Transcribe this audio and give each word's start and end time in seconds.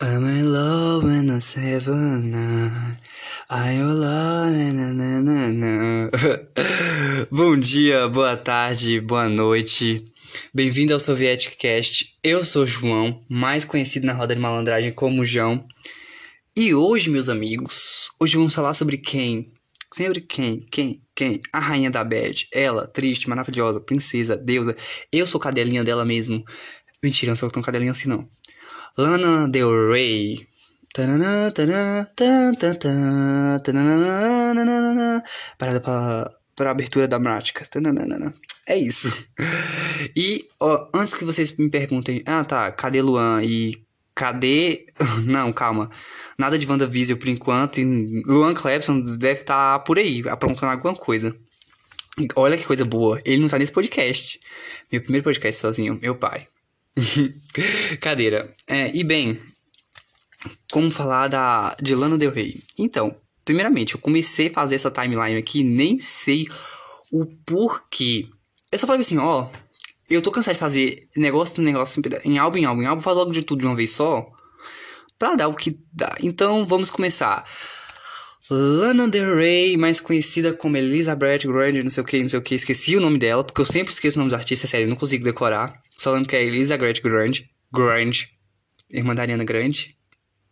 I'm 0.00 0.24
in 0.26 0.52
love 0.52 1.04
when 1.04 1.28
I 1.28 1.40
seven 1.40 2.32
I 3.50 3.82
love 3.82 4.54
na, 4.72 4.92
na, 4.94 5.20
na, 5.20 5.48
na. 5.52 6.10
Bom 7.32 7.56
dia, 7.58 8.06
boa 8.08 8.36
tarde, 8.36 9.00
boa 9.00 9.28
noite. 9.28 10.04
Bem-vindo 10.54 10.94
ao 10.94 11.00
Sovietic 11.00 11.56
Cast. 11.56 12.16
Eu 12.22 12.44
sou 12.44 12.64
João, 12.64 13.20
mais 13.28 13.64
conhecido 13.64 14.06
na 14.06 14.12
roda 14.12 14.36
de 14.36 14.40
malandragem 14.40 14.92
como 14.92 15.24
João. 15.24 15.66
E 16.56 16.72
hoje, 16.72 17.10
meus 17.10 17.28
amigos, 17.28 18.08
hoje 18.20 18.36
vamos 18.36 18.54
falar 18.54 18.74
sobre 18.74 18.98
quem? 18.98 19.52
Sobre 19.92 20.20
quem? 20.20 20.60
Quem? 20.70 21.00
Quem? 21.12 21.40
A 21.52 21.58
rainha 21.58 21.90
da 21.90 22.04
bad. 22.04 22.46
Ela, 22.54 22.86
triste, 22.86 23.28
maravilhosa, 23.28 23.80
princesa, 23.80 24.36
deusa. 24.36 24.76
Eu 25.10 25.26
sou 25.26 25.40
cadelinha 25.40 25.82
dela 25.82 26.04
mesmo. 26.04 26.44
Mentira, 27.02 27.30
não 27.30 27.36
sou 27.36 27.50
tão 27.50 27.62
cadelinha 27.62 27.90
assim 27.90 28.08
não. 28.08 28.28
Lana 28.98 29.46
Del 29.46 29.92
Rey. 29.92 30.48
Parada 35.56 35.80
pra, 36.56 36.70
abertura 36.72 37.06
da 37.06 37.16
dramática. 37.16 37.64
É 38.66 38.76
isso. 38.76 39.08
E 40.16 40.48
ó, 40.58 40.88
antes 40.92 41.14
que 41.14 41.24
vocês 41.24 41.56
me 41.56 41.70
perguntem, 41.70 42.24
ah 42.26 42.44
tá, 42.44 42.72
cadê 42.72 43.00
Luan 43.00 43.40
e 43.44 43.80
cadê. 44.16 44.86
Não, 45.24 45.52
calma. 45.52 45.92
Nada 46.36 46.58
de 46.58 46.66
WandaVision 46.66 47.20
por 47.20 47.28
enquanto. 47.28 47.78
E 47.78 47.84
Luan 48.26 48.52
Clebson 48.52 49.00
deve 49.00 49.42
estar 49.42 49.78
tá 49.78 49.78
por 49.78 49.96
aí, 49.96 50.24
aprontando 50.28 50.72
alguma 50.72 50.96
coisa. 50.96 51.36
Olha 52.34 52.58
que 52.58 52.66
coisa 52.66 52.84
boa. 52.84 53.22
Ele 53.24 53.42
não 53.42 53.48
tá 53.48 53.60
nesse 53.60 53.70
podcast. 53.70 54.40
Meu 54.90 55.00
primeiro 55.00 55.22
podcast 55.22 55.60
sozinho, 55.60 55.96
meu 56.02 56.16
pai. 56.16 56.48
Cadeira. 58.00 58.54
É, 58.66 58.94
e 58.94 59.02
bem, 59.04 59.40
como 60.70 60.90
falar 60.90 61.28
da 61.28 61.76
de 61.80 61.94
Lana 61.94 62.18
Del 62.18 62.32
Rey? 62.32 62.60
Então, 62.78 63.14
primeiramente, 63.44 63.94
eu 63.94 64.00
comecei 64.00 64.48
a 64.48 64.52
fazer 64.52 64.74
essa 64.74 64.90
timeline 64.90 65.38
aqui, 65.38 65.62
nem 65.64 65.98
sei 65.98 66.46
o 67.12 67.26
porquê. 67.46 68.28
Eu 68.70 68.78
só 68.78 68.86
falei 68.86 69.00
assim, 69.00 69.18
ó, 69.18 69.48
eu 70.08 70.22
tô 70.22 70.30
cansado 70.30 70.54
de 70.54 70.60
fazer 70.60 71.08
negócio 71.16 71.62
negócio 71.62 72.02
em 72.24 72.38
álbum 72.38 72.58
em 72.58 72.64
álbum 72.64 72.82
em 72.82 72.86
álbum, 72.86 73.02
fazer 73.02 73.18
logo 73.18 73.32
de 73.32 73.42
tudo 73.42 73.60
de 73.60 73.66
uma 73.66 73.76
vez 73.76 73.90
só, 73.90 74.26
pra 75.18 75.34
dar 75.34 75.48
o 75.48 75.54
que 75.54 75.78
dá. 75.92 76.16
Então, 76.22 76.64
vamos 76.64 76.90
começar. 76.90 77.44
Lana 78.50 79.06
Del 79.08 79.36
Rey, 79.36 79.76
mais 79.76 80.00
conhecida 80.00 80.54
como 80.54 80.76
Elizabeth 80.76 81.40
Grande, 81.40 81.82
não 81.82 81.90
sei 81.90 82.02
o 82.02 82.06
que, 82.06 82.22
não 82.22 82.28
sei 82.28 82.38
o 82.38 82.42
que, 82.42 82.54
esqueci 82.54 82.96
o 82.96 83.00
nome 83.00 83.18
dela, 83.18 83.44
porque 83.44 83.60
eu 83.60 83.66
sempre 83.66 83.92
esqueço 83.92 84.16
o 84.16 84.20
nome 84.20 84.30
dos 84.30 84.38
artistas, 84.38 84.70
sério, 84.70 84.88
não 84.88 84.96
consigo 84.96 85.22
decorar. 85.22 85.80
Só 85.96 86.12
lembro 86.12 86.28
que 86.28 86.36
é 86.36 86.42
Elizabeth 86.42 87.00
Grande, 87.02 87.50
Grande, 87.72 88.30
irmã 88.90 89.14
da 89.14 89.22
Ariana 89.22 89.44
Grande. 89.44 89.94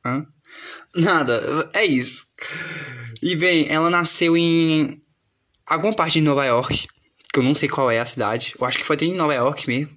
Hã? 0.04 0.26
Nada, 0.94 1.70
é 1.72 1.84
isso. 1.84 2.26
E 3.22 3.34
bem, 3.34 3.66
ela 3.70 3.88
nasceu 3.88 4.36
em 4.36 5.02
alguma 5.66 5.94
parte 5.94 6.14
de 6.14 6.20
Nova 6.20 6.44
York, 6.44 6.86
que 7.32 7.38
eu 7.38 7.42
não 7.42 7.54
sei 7.54 7.68
qual 7.68 7.90
é 7.90 7.98
a 7.98 8.06
cidade. 8.06 8.54
Eu 8.58 8.66
acho 8.66 8.78
que 8.78 8.84
foi 8.84 8.96
até 8.96 9.06
em 9.06 9.14
Nova 9.14 9.34
York 9.34 9.66
mesmo. 9.66 9.96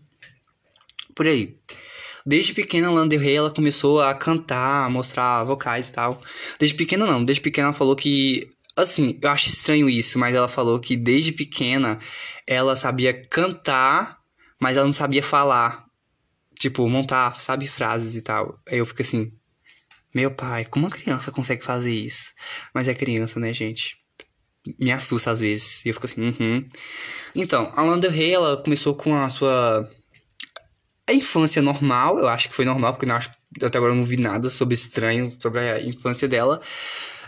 Por 1.16 1.28
aí. 1.28 1.58
Desde 2.30 2.54
pequena, 2.54 2.92
Lana 2.92 3.10
Del 3.10 3.20
Rey, 3.20 3.38
ela 3.38 3.50
começou 3.50 4.00
a 4.00 4.14
cantar, 4.14 4.88
mostrar 4.92 5.44
vocais 5.44 5.90
e 5.90 5.92
tal. 5.92 6.22
Desde 6.60 6.78
pequena, 6.78 7.04
não. 7.04 7.26
Desde 7.26 7.42
pequena, 7.42 7.70
ela 7.70 7.74
falou 7.74 7.96
que... 7.96 8.48
Assim, 8.76 9.18
eu 9.20 9.32
acho 9.32 9.48
estranho 9.50 9.90
isso, 9.90 10.20
mas 10.20 10.36
ela 10.36 10.48
falou 10.48 10.80
que 10.80 10.96
desde 10.96 11.32
pequena 11.32 11.98
ela 12.46 12.76
sabia 12.76 13.20
cantar, 13.20 14.20
mas 14.62 14.78
ela 14.78 14.86
não 14.86 14.94
sabia 14.94 15.24
falar. 15.24 15.86
Tipo, 16.60 16.88
montar, 16.88 17.40
sabe, 17.40 17.66
frases 17.66 18.16
e 18.16 18.22
tal. 18.22 18.60
Aí 18.70 18.78
eu 18.78 18.86
fico 18.86 19.02
assim... 19.02 19.32
Meu 20.14 20.30
pai, 20.30 20.66
como 20.66 20.86
uma 20.86 20.92
criança 20.92 21.32
consegue 21.32 21.66
fazer 21.66 21.94
isso? 21.94 22.32
Mas 22.76 22.88
é 22.88 22.94
criança, 22.94 23.40
né, 23.40 23.52
gente? 23.54 23.98
Me 24.80 24.92
assusta 24.92 25.32
às 25.32 25.40
vezes. 25.40 25.84
E 25.84 25.90
eu 25.90 25.96
fico 25.96 26.06
assim, 26.06 26.22
uhum. 26.22 26.68
Então, 27.36 27.72
a 27.76 27.82
Lana 27.82 28.02
Del 28.04 28.12
Rey, 28.12 28.34
ela 28.36 28.62
começou 28.62 28.94
com 28.94 29.16
a 29.16 29.30
sua 29.30 29.90
a 31.10 31.14
infância 31.14 31.62
normal, 31.62 32.20
eu 32.20 32.28
acho 32.28 32.50
que 32.50 32.56
foi 32.56 32.66
normal, 32.66 32.94
porque 32.94 33.12
acho, 33.12 33.32
até 33.62 33.78
agora 33.78 33.94
eu 33.94 33.98
não 33.98 34.04
vi 34.04 34.18
nada 34.18 34.50
sobre 34.50 34.76
estranho, 34.76 35.32
sobre 35.40 35.60
a 35.60 35.82
infância 35.82 36.28
dela. 36.28 36.62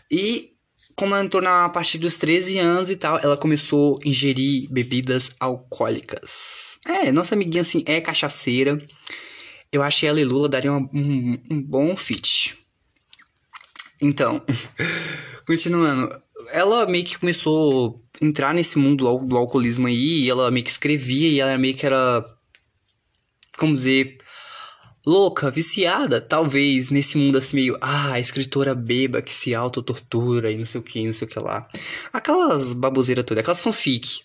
E 0.09 0.52
como 0.96 1.16
ela 1.16 1.24
entrou 1.24 1.42
na 1.42 1.68
partir 1.69 1.97
dos 1.97 2.18
13 2.18 2.59
anos 2.59 2.90
e 2.90 2.96
tal, 2.96 3.18
ela 3.19 3.36
começou 3.36 4.00
a 4.03 4.08
ingerir 4.08 4.69
bebidas 4.72 5.31
alcoólicas. 5.40 6.78
É, 6.86 7.12
nossa 7.12 7.34
amiguinha 7.34 7.62
assim 7.62 7.84
é 7.88 8.00
cachaceira. 8.00 8.80
Eu 9.72 9.81
acho 9.81 10.02
que 10.02 10.06
ela 10.06 10.19
e 10.19 10.25
Lula 10.25 10.48
dariam 10.48 10.90
um, 10.94 11.38
um 11.50 11.62
bom 11.62 11.96
fit. 11.96 12.58
Então, 14.02 14.44
continuando. 15.48 16.22
Ela 16.52 16.88
meio 16.88 17.06
que 17.06 17.18
começou 17.18 18.03
a 18.19 18.25
entrar 18.25 18.53
nesse 18.53 18.78
mundo 18.78 19.06
do, 19.06 19.25
do 19.25 19.38
alcoolismo 19.38 19.88
aí, 19.88 20.24
e 20.24 20.30
ela 20.30 20.52
meio 20.52 20.66
que 20.66 20.72
escrevia, 20.72 21.30
e 21.30 21.40
ela 21.40 21.58
meio 21.58 21.75
que 21.75 21.86
era 21.86 22.25
como 23.61 23.75
dizer, 23.75 24.17
louca, 25.05 25.51
viciada, 25.51 26.19
talvez, 26.19 26.89
nesse 26.89 27.16
mundo 27.16 27.38
assim 27.38 27.57
meio, 27.57 27.77
ah, 27.79 28.19
escritora 28.19 28.73
beba 28.73 29.22
que 29.22 29.31
se 29.31 29.53
autotortura 29.53 30.49
e 30.51 30.57
não 30.57 30.66
sei 30.66 30.81
o 30.81 30.83
que, 30.83 31.05
não 31.05 31.13
sei 31.13 31.27
o 31.27 31.29
que 31.29 31.39
lá. 31.39 31.69
Aquelas 32.11 32.73
baboseiras 32.73 33.23
todas, 33.23 33.41
aquelas 33.41 33.61
fanfic. 33.61 34.21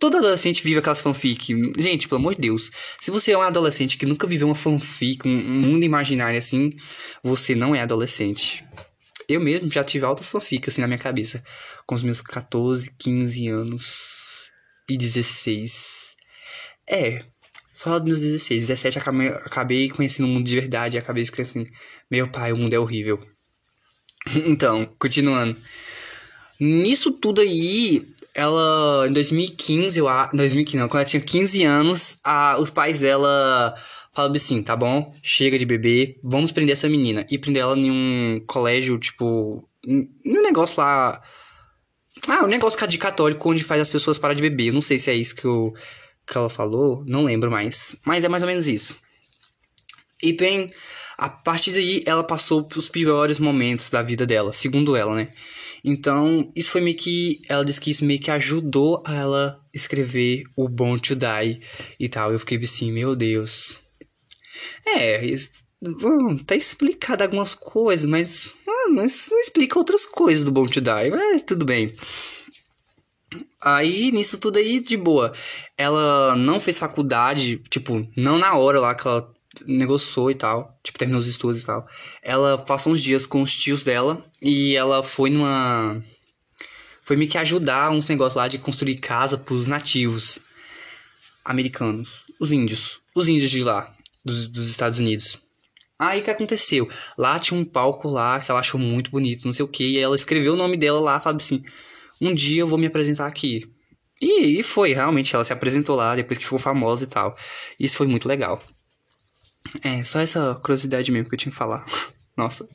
Todo 0.00 0.16
adolescente 0.16 0.64
vive 0.64 0.80
aquelas 0.80 1.00
fanfic. 1.00 1.54
Gente, 1.78 2.08
pelo 2.08 2.18
amor 2.20 2.34
de 2.34 2.40
Deus. 2.40 2.72
Se 3.00 3.12
você 3.12 3.30
é 3.32 3.38
um 3.38 3.42
adolescente 3.42 3.96
que 3.96 4.04
nunca 4.04 4.26
viveu 4.26 4.48
uma 4.48 4.54
fanfic, 4.56 5.26
um 5.28 5.30
mundo 5.30 5.84
imaginário 5.84 6.36
assim, 6.36 6.72
você 7.22 7.54
não 7.54 7.72
é 7.72 7.80
adolescente. 7.80 8.64
Eu 9.28 9.40
mesmo 9.40 9.70
já 9.70 9.84
tive 9.84 10.04
altas 10.04 10.28
fanfics 10.28 10.74
assim 10.74 10.80
na 10.80 10.88
minha 10.88 10.98
cabeça. 10.98 11.42
Com 11.86 11.94
os 11.94 12.02
meus 12.02 12.20
14, 12.20 12.90
15 12.98 13.46
anos 13.46 14.50
e 14.90 14.98
16. 14.98 16.16
É, 16.88 17.24
só 17.76 17.98
dos 17.98 18.08
meus 18.08 18.20
16. 18.22 18.68
17 18.68 18.98
acabei, 18.98 19.28
acabei 19.28 19.90
conhecendo 19.90 20.24
o 20.24 20.28
mundo 20.30 20.46
de 20.46 20.54
verdade 20.58 20.96
e 20.96 20.98
acabei 20.98 21.26
ficando 21.26 21.46
assim, 21.46 21.66
meu 22.10 22.26
pai, 22.26 22.50
o 22.50 22.56
mundo 22.56 22.72
é 22.72 22.78
horrível. 22.78 23.20
então, 24.46 24.86
continuando. 24.98 25.54
Nisso 26.58 27.12
tudo 27.12 27.42
aí, 27.42 28.08
ela, 28.34 29.06
em 29.06 29.12
2015, 29.12 29.98
eu 29.98 30.08
acho, 30.08 30.34
2015 30.34 30.78
não, 30.78 30.88
quando 30.88 31.00
ela 31.00 31.04
tinha 31.04 31.20
15 31.20 31.64
anos, 31.64 32.18
a, 32.24 32.56
os 32.58 32.70
pais 32.70 33.00
dela 33.00 33.74
falaram 34.14 34.34
assim, 34.34 34.62
tá 34.62 34.74
bom, 34.74 35.14
chega 35.22 35.58
de 35.58 35.66
beber, 35.66 36.18
vamos 36.24 36.50
prender 36.50 36.72
essa 36.72 36.88
menina. 36.88 37.26
E 37.30 37.36
prender 37.36 37.60
ela 37.60 37.76
em 37.76 37.90
um 37.90 38.40
colégio, 38.46 38.98
tipo, 38.98 39.68
um 39.86 40.42
negócio 40.42 40.80
lá... 40.80 41.20
Ah, 42.26 42.42
um 42.42 42.48
negócio 42.48 42.88
de 42.88 42.96
católico 42.96 43.50
onde 43.50 43.62
faz 43.62 43.82
as 43.82 43.90
pessoas 43.90 44.16
parar 44.16 44.32
de 44.32 44.40
beber. 44.40 44.68
Eu 44.68 44.72
não 44.72 44.80
sei 44.80 44.98
se 44.98 45.10
é 45.10 45.14
isso 45.14 45.36
que 45.36 45.44
eu 45.44 45.74
que 46.26 46.36
ela 46.36 46.50
falou, 46.50 47.04
não 47.06 47.24
lembro 47.24 47.50
mais, 47.50 47.96
mas 48.04 48.24
é 48.24 48.28
mais 48.28 48.42
ou 48.42 48.48
menos 48.48 48.66
isso. 48.66 48.96
E 50.22 50.32
bem, 50.32 50.72
a 51.16 51.28
partir 51.28 51.72
daí 51.72 52.02
ela 52.06 52.24
passou 52.24 52.66
os 52.74 52.88
piores 52.88 53.38
momentos 53.38 53.90
da 53.90 54.02
vida 54.02 54.26
dela, 54.26 54.52
segundo 54.52 54.96
ela, 54.96 55.14
né? 55.14 55.28
Então, 55.88 56.50
isso 56.56 56.72
foi 56.72 56.80
meio 56.80 56.96
que. 56.96 57.40
Ela 57.48 57.64
disse 57.64 57.80
que 57.80 57.92
isso 57.92 58.04
meio 58.04 58.18
que 58.18 58.30
ajudou 58.32 59.04
a 59.06 59.14
ela 59.14 59.60
escrever 59.72 60.42
o 60.56 60.68
Born 60.68 60.98
to 61.00 61.14
Die 61.14 61.60
e 62.00 62.08
tal. 62.08 62.32
Eu 62.32 62.40
fiquei 62.40 62.58
assim, 62.58 62.90
meu 62.90 63.14
Deus. 63.14 63.78
É, 64.84 65.20
tá 66.44 66.56
explicado 66.56 67.22
algumas 67.22 67.54
coisas, 67.54 68.04
mas. 68.04 68.58
Ah, 68.66 68.88
mas 68.90 69.28
não 69.30 69.38
explica 69.38 69.78
outras 69.78 70.04
coisas 70.04 70.42
do 70.42 70.50
Born 70.50 70.68
to 70.68 70.80
Die. 70.80 71.10
Mas 71.10 71.42
tudo 71.42 71.64
bem. 71.64 71.94
Aí, 73.60 74.12
nisso 74.12 74.38
tudo 74.38 74.58
aí, 74.58 74.80
de 74.80 74.96
boa. 74.96 75.32
Ela 75.76 76.36
não 76.36 76.60
fez 76.60 76.78
faculdade, 76.78 77.58
tipo, 77.70 78.06
não 78.16 78.38
na 78.38 78.54
hora 78.54 78.80
lá 78.80 78.94
que 78.94 79.06
ela 79.06 79.32
negociou 79.66 80.30
e 80.30 80.34
tal, 80.34 80.78
tipo, 80.82 80.98
terminou 80.98 81.20
os 81.20 81.26
estudos 81.26 81.62
e 81.62 81.66
tal. 81.66 81.86
Ela 82.22 82.58
passou 82.58 82.92
uns 82.92 83.02
dias 83.02 83.26
com 83.26 83.42
os 83.42 83.54
tios 83.56 83.82
dela 83.82 84.24
e 84.40 84.76
ela 84.76 85.02
foi 85.02 85.30
numa. 85.30 86.02
Foi 87.02 87.16
meio 87.16 87.30
que 87.30 87.38
ajudar 87.38 87.90
uns 87.90 88.06
negócios 88.06 88.36
lá 88.36 88.48
de 88.48 88.58
construir 88.58 88.96
casa 88.96 89.38
pros 89.38 89.66
nativos 89.66 90.40
americanos, 91.44 92.24
os 92.40 92.50
índios, 92.50 93.00
os 93.14 93.28
índios 93.28 93.50
de 93.50 93.62
lá, 93.62 93.94
dos, 94.24 94.48
dos 94.48 94.68
Estados 94.68 94.98
Unidos. 94.98 95.38
Aí 95.98 96.20
o 96.20 96.24
que 96.24 96.30
aconteceu? 96.30 96.90
Lá 97.16 97.38
tinha 97.38 97.58
um 97.58 97.64
palco 97.64 98.08
lá 98.08 98.40
que 98.40 98.50
ela 98.50 98.60
achou 98.60 98.78
muito 98.78 99.10
bonito, 99.10 99.46
não 99.46 99.52
sei 99.52 99.64
o 99.64 99.68
que, 99.68 99.84
e 99.84 99.98
ela 99.98 100.16
escreveu 100.16 100.52
o 100.52 100.56
nome 100.56 100.76
dela 100.76 101.00
lá, 101.00 101.20
falou 101.20 101.38
assim: 101.38 101.64
um 102.20 102.34
dia 102.34 102.62
eu 102.62 102.68
vou 102.68 102.78
me 102.78 102.86
apresentar 102.86 103.26
aqui. 103.26 103.62
E, 104.20 104.60
e 104.60 104.62
foi, 104.62 104.92
realmente, 104.92 105.34
ela 105.34 105.44
se 105.44 105.52
apresentou 105.52 105.96
lá 105.96 106.16
depois 106.16 106.38
que 106.38 106.44
ficou 106.44 106.58
famosa 106.58 107.04
e 107.04 107.06
tal. 107.06 107.36
Isso 107.78 107.96
foi 107.96 108.06
muito 108.06 108.28
legal. 108.28 108.60
É, 109.82 110.02
só 110.04 110.20
essa 110.20 110.54
curiosidade 110.62 111.10
mesmo 111.10 111.28
que 111.28 111.34
eu 111.34 111.38
tinha 111.38 111.52
que 111.52 111.58
falar. 111.58 111.84
Nossa. 112.36 112.66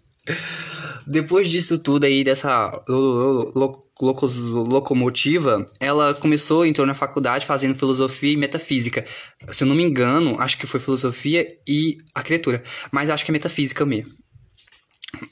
Depois 1.08 1.50
disso 1.50 1.80
tudo 1.80 2.06
aí, 2.06 2.24
dessa 2.24 2.72
lo, 2.88 3.52
lo, 3.56 3.80
lo, 4.00 4.64
locomotiva, 4.64 5.70
ela 5.80 6.14
começou, 6.14 6.66
entrou 6.66 6.86
na 6.86 6.94
faculdade 6.94 7.46
fazendo 7.46 7.78
filosofia 7.78 8.34
e 8.34 8.38
metafísica. 8.38 9.06
Se 9.52 9.64
eu 9.64 9.68
não 9.68 9.76
me 9.76 9.84
engano, 9.84 10.40
acho 10.40 10.58
que 10.58 10.68
foi 10.68 10.80
filosofia 10.80 11.48
e 11.68 11.98
arquitetura. 12.14 12.64
Mas 12.92 13.10
acho 13.10 13.26
que 13.26 13.32
é 13.32 13.34
metafísica 13.34 13.86
mesmo. 13.86 14.14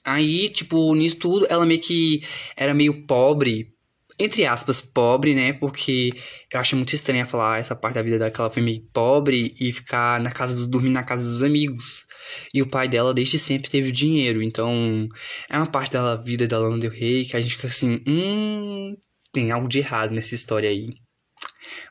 Aí, 0.04 0.50
tipo, 0.50 0.94
nisso 0.96 1.18
tudo, 1.18 1.46
ela 1.50 1.66
meio 1.66 1.80
que 1.80 2.22
era 2.58 2.74
meio 2.74 3.06
pobre, 3.06 3.70
entre 4.20 4.46
aspas, 4.46 4.82
pobre, 4.82 5.34
né? 5.34 5.54
Porque 5.54 6.12
eu 6.52 6.60
acho 6.60 6.76
muito 6.76 6.94
estranho 6.94 7.26
falar 7.26 7.60
essa 7.60 7.76
parte 7.76 7.96
da 7.96 8.02
vida 8.02 8.20
dela, 8.20 8.30
que 8.30 8.40
ela 8.40 8.50
foi 8.50 8.62
meio 8.62 8.82
pobre 8.94 9.56
e 9.60 9.72
ficar 9.72 10.20
na 10.20 10.32
casa, 10.32 10.56
do, 10.56 10.68
dormir 10.68 10.90
na 10.90 11.04
casa 11.04 11.24
dos 11.24 11.42
amigos. 11.42 12.06
E 12.54 12.62
o 12.62 12.68
pai 12.68 12.90
dela 12.90 13.14
desde 13.14 13.40
sempre 13.40 13.70
teve 13.70 13.92
dinheiro, 13.92 14.44
então 14.44 15.08
é 15.50 15.58
uma 15.58 15.66
parte 15.66 15.94
da 15.94 16.16
vida 16.18 16.48
da 16.48 16.60
Lana 16.60 16.78
Del 16.78 16.92
Rey 16.92 17.26
que 17.26 17.38
a 17.38 17.40
gente 17.40 17.56
fica 17.56 17.68
assim, 17.68 18.04
hum, 18.06 18.96
tem 19.32 19.52
algo 19.52 19.70
de 19.70 19.80
errado 19.80 20.14
nessa 20.14 20.36
história 20.36 20.70
aí. 20.70 20.94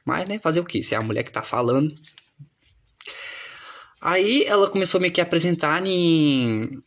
Mas, 0.05 0.29
né, 0.29 0.39
fazer 0.39 0.61
o 0.61 0.65
que? 0.65 0.83
Se 0.83 0.95
é 0.95 0.99
a 0.99 1.03
mulher 1.03 1.23
que 1.23 1.33
tá 1.33 1.43
falando. 1.43 1.95
Aí 4.01 4.45
ela 4.45 4.71
começou 4.71 5.01
meio 5.01 5.13
que 5.13 5.21
a 5.21 5.25
apresentar 5.25 5.85
em, 5.87 6.79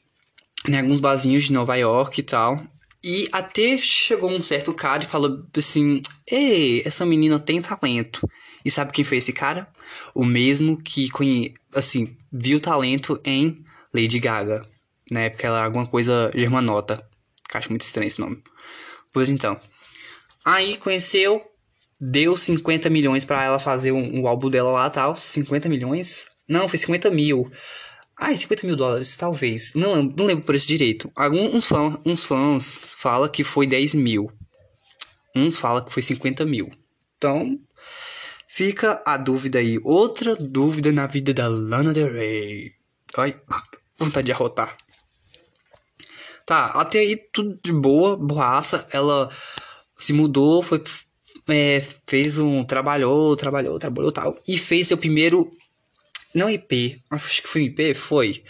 em 0.68 0.78
alguns 0.78 1.00
barzinhos 1.00 1.46
de 1.46 1.54
Nova 1.54 1.76
York 1.76 2.20
e 2.20 2.24
tal. 2.24 2.64
E 3.04 3.28
até 3.32 3.78
chegou 3.80 4.30
um 4.30 4.42
certo 4.42 4.74
cara 4.74 5.04
e 5.04 5.08
falou 5.08 5.44
assim: 5.58 6.02
Ei, 6.30 6.84
essa 6.86 7.06
menina 7.06 7.40
tem 7.40 7.62
talento. 7.62 8.28
E 8.64 8.70
sabe 8.70 8.92
quem 8.92 9.04
foi 9.04 9.18
esse 9.18 9.34
cara? 9.34 9.68
O 10.14 10.24
mesmo 10.24 10.78
que 10.78 11.10
conhe... 11.10 11.56
assim, 11.74 12.16
viu 12.32 12.60
talento 12.60 13.20
em 13.26 13.64
Lady 13.94 14.20
Gaga. 14.20 14.66
Na 15.10 15.22
época 15.22 15.48
ela 15.48 15.58
era 15.58 15.66
alguma 15.66 15.86
coisa 15.86 16.32
germanota. 16.36 17.04
Que 17.50 17.58
acho 17.58 17.70
muito 17.70 17.82
estranho 17.82 18.08
esse 18.08 18.20
nome. 18.20 18.42
Pois 19.12 19.30
então. 19.30 19.60
Aí 20.46 20.78
conheceu, 20.78 21.42
deu 22.00 22.38
50 22.38 22.90
milhões 22.90 23.26
para 23.26 23.44
ela 23.44 23.60
fazer 23.60 23.92
um, 23.92 24.22
um, 24.22 24.28
álbum 24.28 24.50
dela 24.50 24.72
lá 24.72 24.90
tal. 24.90 25.16
50 25.16 25.68
milhões? 25.68 26.28
Não, 26.48 26.68
foi 26.70 26.78
50 26.78 27.10
mil. 27.10 27.52
Ai, 28.24 28.38
50 28.38 28.68
mil 28.68 28.76
dólares, 28.76 29.16
talvez. 29.16 29.74
Não, 29.74 30.04
não 30.04 30.26
lembro 30.26 30.46
por 30.46 30.54
esse 30.54 30.68
direito. 30.68 31.12
Alguns 31.16 31.66
fãs, 31.66 31.98
uns 32.06 32.24
fãs 32.24 32.94
falam 32.96 33.28
que 33.28 33.44
foi 33.44 33.66
10 33.66 33.96
mil. 33.96 34.32
Uns 35.36 35.58
falam 35.58 35.84
que 35.84 35.92
foi 35.92 36.04
50 36.04 36.46
mil. 36.46 36.70
Então, 37.18 37.60
fica 38.48 39.02
a 39.08 39.18
dúvida 39.18 39.58
aí. 39.58 39.80
Outra 39.84 40.36
dúvida 40.36 40.92
na 40.92 41.08
vida 41.08 41.34
da 41.34 41.48
Lana 41.48 41.94
Del 41.94 42.14
Rey. 42.14 42.76
Ai, 43.18 43.36
vontade 43.98 44.28
de 44.28 44.32
arrotar. 44.32 44.78
Tá, 46.46 46.68
até 46.68 47.00
aí 47.00 47.16
tudo 47.16 47.60
de 47.64 47.74
boa, 47.74 48.16
boaça. 48.16 48.88
Ela 48.94 49.32
se 49.98 50.14
mudou, 50.14 50.62
foi. 50.62 50.84
É, 51.48 51.84
fez 52.06 52.38
um. 52.38 52.64
Trabalhou, 52.64 53.36
trabalhou, 53.36 53.80
trabalhou 53.80 54.12
tal. 54.12 54.38
E 54.48 54.60
fez 54.60 54.90
seu 54.90 54.98
primeiro 54.98 55.52
não 56.34 56.50
IP, 56.50 57.04
acho 57.10 57.42
que 57.42 57.48
foi 57.48 57.64
IP, 57.64 57.94
foi. 57.94 58.44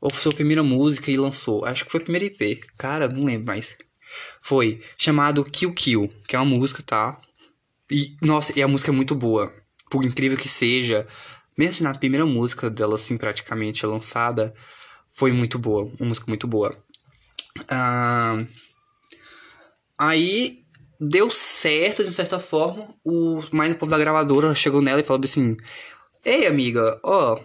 Ou 0.00 0.10
foi 0.10 0.32
a 0.32 0.34
primeira 0.34 0.62
música 0.62 1.10
e 1.10 1.16
lançou. 1.16 1.64
Acho 1.64 1.84
que 1.84 1.90
foi 1.90 2.00
a 2.00 2.04
primeira 2.04 2.26
IP. 2.26 2.60
Cara, 2.78 3.08
não 3.08 3.24
lembro 3.24 3.46
mais. 3.46 3.76
Foi 4.42 4.80
chamado 4.96 5.44
Kill 5.44 5.72
Kill, 5.72 6.10
que 6.28 6.36
é 6.36 6.38
uma 6.38 6.56
música, 6.56 6.82
tá? 6.82 7.20
E, 7.90 8.16
nossa, 8.20 8.56
e 8.58 8.62
a 8.62 8.68
música 8.68 8.90
é 8.90 8.94
muito 8.94 9.14
boa. 9.14 9.52
Por 9.90 10.04
incrível 10.04 10.36
que 10.36 10.48
seja, 10.48 11.06
mesmo 11.56 11.74
assim, 11.74 11.84
na 11.84 11.94
primeira 11.94 12.26
música 12.26 12.68
dela, 12.68 12.96
assim, 12.96 13.16
praticamente 13.16 13.86
lançada, 13.86 14.54
foi 15.10 15.32
muito 15.32 15.58
boa. 15.58 15.90
Uma 15.98 16.08
música 16.08 16.26
muito 16.28 16.46
boa. 16.46 16.76
Aí 19.98 20.64
deu 21.00 21.30
certo, 21.30 22.04
de 22.04 22.12
certa 22.12 22.38
forma. 22.38 22.94
O 23.04 23.42
mais 23.52 23.72
o 23.72 23.76
povo 23.76 23.90
da 23.90 23.98
gravadora 23.98 24.54
chegou 24.54 24.82
nela 24.82 25.00
e 25.00 25.04
falou 25.04 25.22
assim: 25.24 25.56
Ei, 26.26 26.44
amiga, 26.44 26.98
ó. 27.04 27.38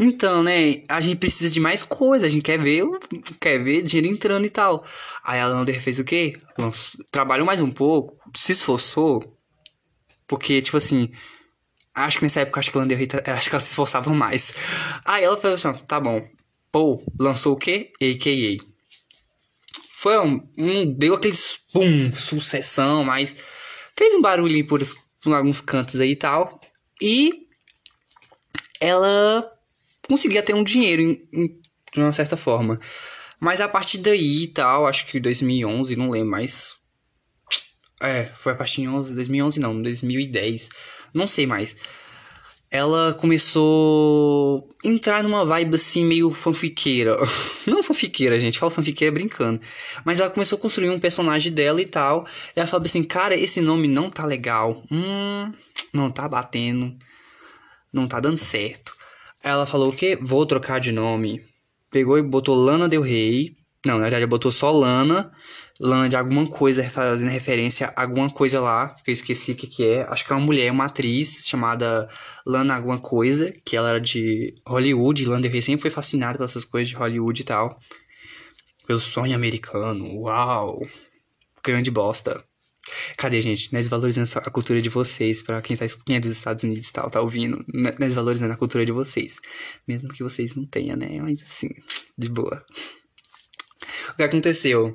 Então, 0.00 0.42
né, 0.42 0.82
a 0.88 0.98
gente 0.98 1.18
precisa 1.18 1.52
de 1.52 1.60
mais 1.60 1.82
coisa, 1.82 2.24
a 2.24 2.28
gente 2.30 2.40
quer 2.40 2.58
ver, 2.58 2.82
quer 3.38 3.62
ver 3.62 3.82
dinheiro 3.82 4.10
entrando 4.16 4.46
e 4.46 4.50
tal. 4.50 4.82
Aí 5.22 5.38
a 5.38 5.46
Lander 5.46 5.78
fez 5.78 5.98
o 5.98 6.04
quê? 6.04 6.32
Trabalhou 7.10 7.44
mais 7.44 7.60
um 7.60 7.70
pouco, 7.70 8.16
se 8.34 8.52
esforçou, 8.52 9.36
porque, 10.26 10.62
tipo 10.62 10.78
assim, 10.78 11.10
acho 11.94 12.16
que 12.16 12.24
nessa 12.24 12.40
época, 12.40 12.60
acho 12.60 12.70
que 12.70 12.78
a 12.78 12.80
Lander, 12.80 12.98
acho 12.98 13.50
que 13.50 13.54
ela 13.54 13.60
se 13.60 13.68
esforçava 13.72 14.10
mais. 14.14 14.54
Aí 15.04 15.24
ela 15.24 15.36
falou 15.36 15.56
assim, 15.56 15.74
tá 15.86 16.00
bom, 16.00 16.18
pô, 16.72 17.04
lançou 17.20 17.52
o 17.52 17.58
quê? 17.58 17.92
AKA. 18.00 18.64
Foi 19.92 20.18
um, 20.18 20.48
um 20.56 20.86
deu 20.86 21.14
aquele 21.14 21.36
pum, 21.74 22.10
sucessão, 22.14 23.04
mas 23.04 23.36
fez 23.94 24.14
um 24.14 24.22
barulho 24.22 24.66
por, 24.66 24.80
por 25.20 25.34
alguns 25.34 25.60
cantos 25.60 26.00
aí 26.00 26.12
e 26.12 26.16
tal. 26.16 26.58
E 27.02 27.47
ela 28.80 29.50
conseguia 30.08 30.42
ter 30.42 30.54
um 30.54 30.64
dinheiro 30.64 31.02
em, 31.02 31.22
em, 31.32 31.60
de 31.92 32.00
uma 32.00 32.12
certa 32.12 32.36
forma. 32.36 32.80
Mas 33.40 33.60
a 33.60 33.68
partir 33.68 33.98
daí 33.98 34.44
e 34.44 34.48
tal, 34.48 34.86
acho 34.86 35.06
que 35.06 35.20
2011, 35.20 35.94
não 35.94 36.10
lembro 36.10 36.30
mais. 36.30 36.76
É, 38.00 38.26
foi 38.26 38.52
a 38.52 38.56
partir 38.56 38.82
de 38.82 38.88
11, 38.88 39.14
2011 39.14 39.60
não, 39.60 39.80
2010, 39.80 40.68
não 41.12 41.26
sei 41.26 41.46
mais. 41.46 41.76
Ela 42.70 43.14
começou 43.14 44.68
a 44.84 44.88
entrar 44.88 45.22
numa 45.22 45.44
vibe 45.44 45.76
assim 45.76 46.04
meio 46.04 46.30
fanfiqueira. 46.30 47.16
Não 47.66 47.82
fanfiqueira, 47.82 48.38
gente, 48.38 48.58
fala 48.58 48.70
fanfiqueira 48.70 49.10
brincando. 49.10 49.58
Mas 50.04 50.20
ela 50.20 50.28
começou 50.28 50.58
a 50.58 50.60
construir 50.60 50.90
um 50.90 50.98
personagem 50.98 51.50
dela 51.50 51.80
e 51.80 51.86
tal. 51.86 52.26
E 52.54 52.60
ela 52.60 52.66
falou 52.68 52.84
assim: 52.84 53.02
"Cara, 53.02 53.34
esse 53.34 53.62
nome 53.62 53.88
não 53.88 54.10
tá 54.10 54.26
legal. 54.26 54.82
Hum, 54.92 55.50
não 55.94 56.10
tá 56.10 56.28
batendo 56.28 56.94
não 57.92 58.06
tá 58.06 58.20
dando 58.20 58.38
certo. 58.38 58.96
Ela 59.42 59.66
falou 59.66 59.90
o 59.90 59.92
quê? 59.92 60.18
Vou 60.20 60.44
trocar 60.46 60.80
de 60.80 60.92
nome. 60.92 61.42
Pegou 61.90 62.18
e 62.18 62.22
botou 62.22 62.54
Lana 62.54 62.88
Del 62.88 63.02
Rey. 63.02 63.54
Não, 63.86 63.96
na 63.96 64.02
verdade, 64.02 64.26
botou 64.26 64.50
só 64.50 64.70
Lana. 64.70 65.32
Lana 65.80 66.08
de 66.08 66.16
alguma 66.16 66.46
coisa, 66.46 66.82
fazendo 66.90 67.30
referência 67.30 67.92
a 67.96 68.02
alguma 68.02 68.28
coisa 68.28 68.60
lá, 68.60 68.88
que 69.04 69.10
eu 69.10 69.12
esqueci 69.12 69.52
o 69.52 69.54
que, 69.54 69.68
que 69.68 69.86
é. 69.86 70.02
Acho 70.08 70.26
que 70.26 70.32
é 70.32 70.36
uma 70.36 70.44
mulher, 70.44 70.72
uma 70.72 70.86
atriz 70.86 71.44
chamada 71.46 72.08
Lana 72.44 72.74
alguma 72.74 72.98
coisa, 72.98 73.52
que 73.64 73.76
ela 73.76 73.90
era 73.90 74.00
de 74.00 74.54
Hollywood. 74.66 75.24
Lana 75.24 75.42
Del 75.42 75.52
Rey 75.52 75.62
sempre 75.62 75.82
foi 75.82 75.90
fascinada 75.90 76.36
pelas 76.36 76.64
coisas 76.64 76.88
de 76.88 76.96
Hollywood 76.96 77.40
e 77.40 77.44
tal. 77.44 77.78
Pelo 78.86 78.98
sonho 78.98 79.34
americano. 79.34 80.20
Uau! 80.20 80.80
Grande 81.64 81.90
bosta. 81.90 82.44
Cadê, 83.16 83.40
gente? 83.40 83.72
Nós 83.72 83.88
valorizando 83.88 84.28
a 84.36 84.50
cultura 84.50 84.80
de 84.80 84.88
vocês, 84.88 85.42
para 85.42 85.60
quem, 85.62 85.76
tá, 85.76 85.86
quem 86.06 86.16
é 86.16 86.20
dos 86.20 86.32
Estados 86.32 86.64
Unidos 86.64 86.88
e 86.88 86.92
tal, 86.92 87.10
tá 87.10 87.20
ouvindo. 87.20 87.64
Nós 87.98 88.14
valorizando 88.14 88.52
a 88.52 88.56
cultura 88.56 88.84
de 88.84 88.92
vocês. 88.92 89.38
Mesmo 89.86 90.08
que 90.08 90.22
vocês 90.22 90.54
não 90.54 90.64
tenham, 90.64 90.96
né? 90.96 91.20
Mas 91.20 91.42
assim, 91.42 91.68
de 92.16 92.28
boa. 92.28 92.64
O 94.10 94.16
que 94.16 94.22
aconteceu? 94.22 94.94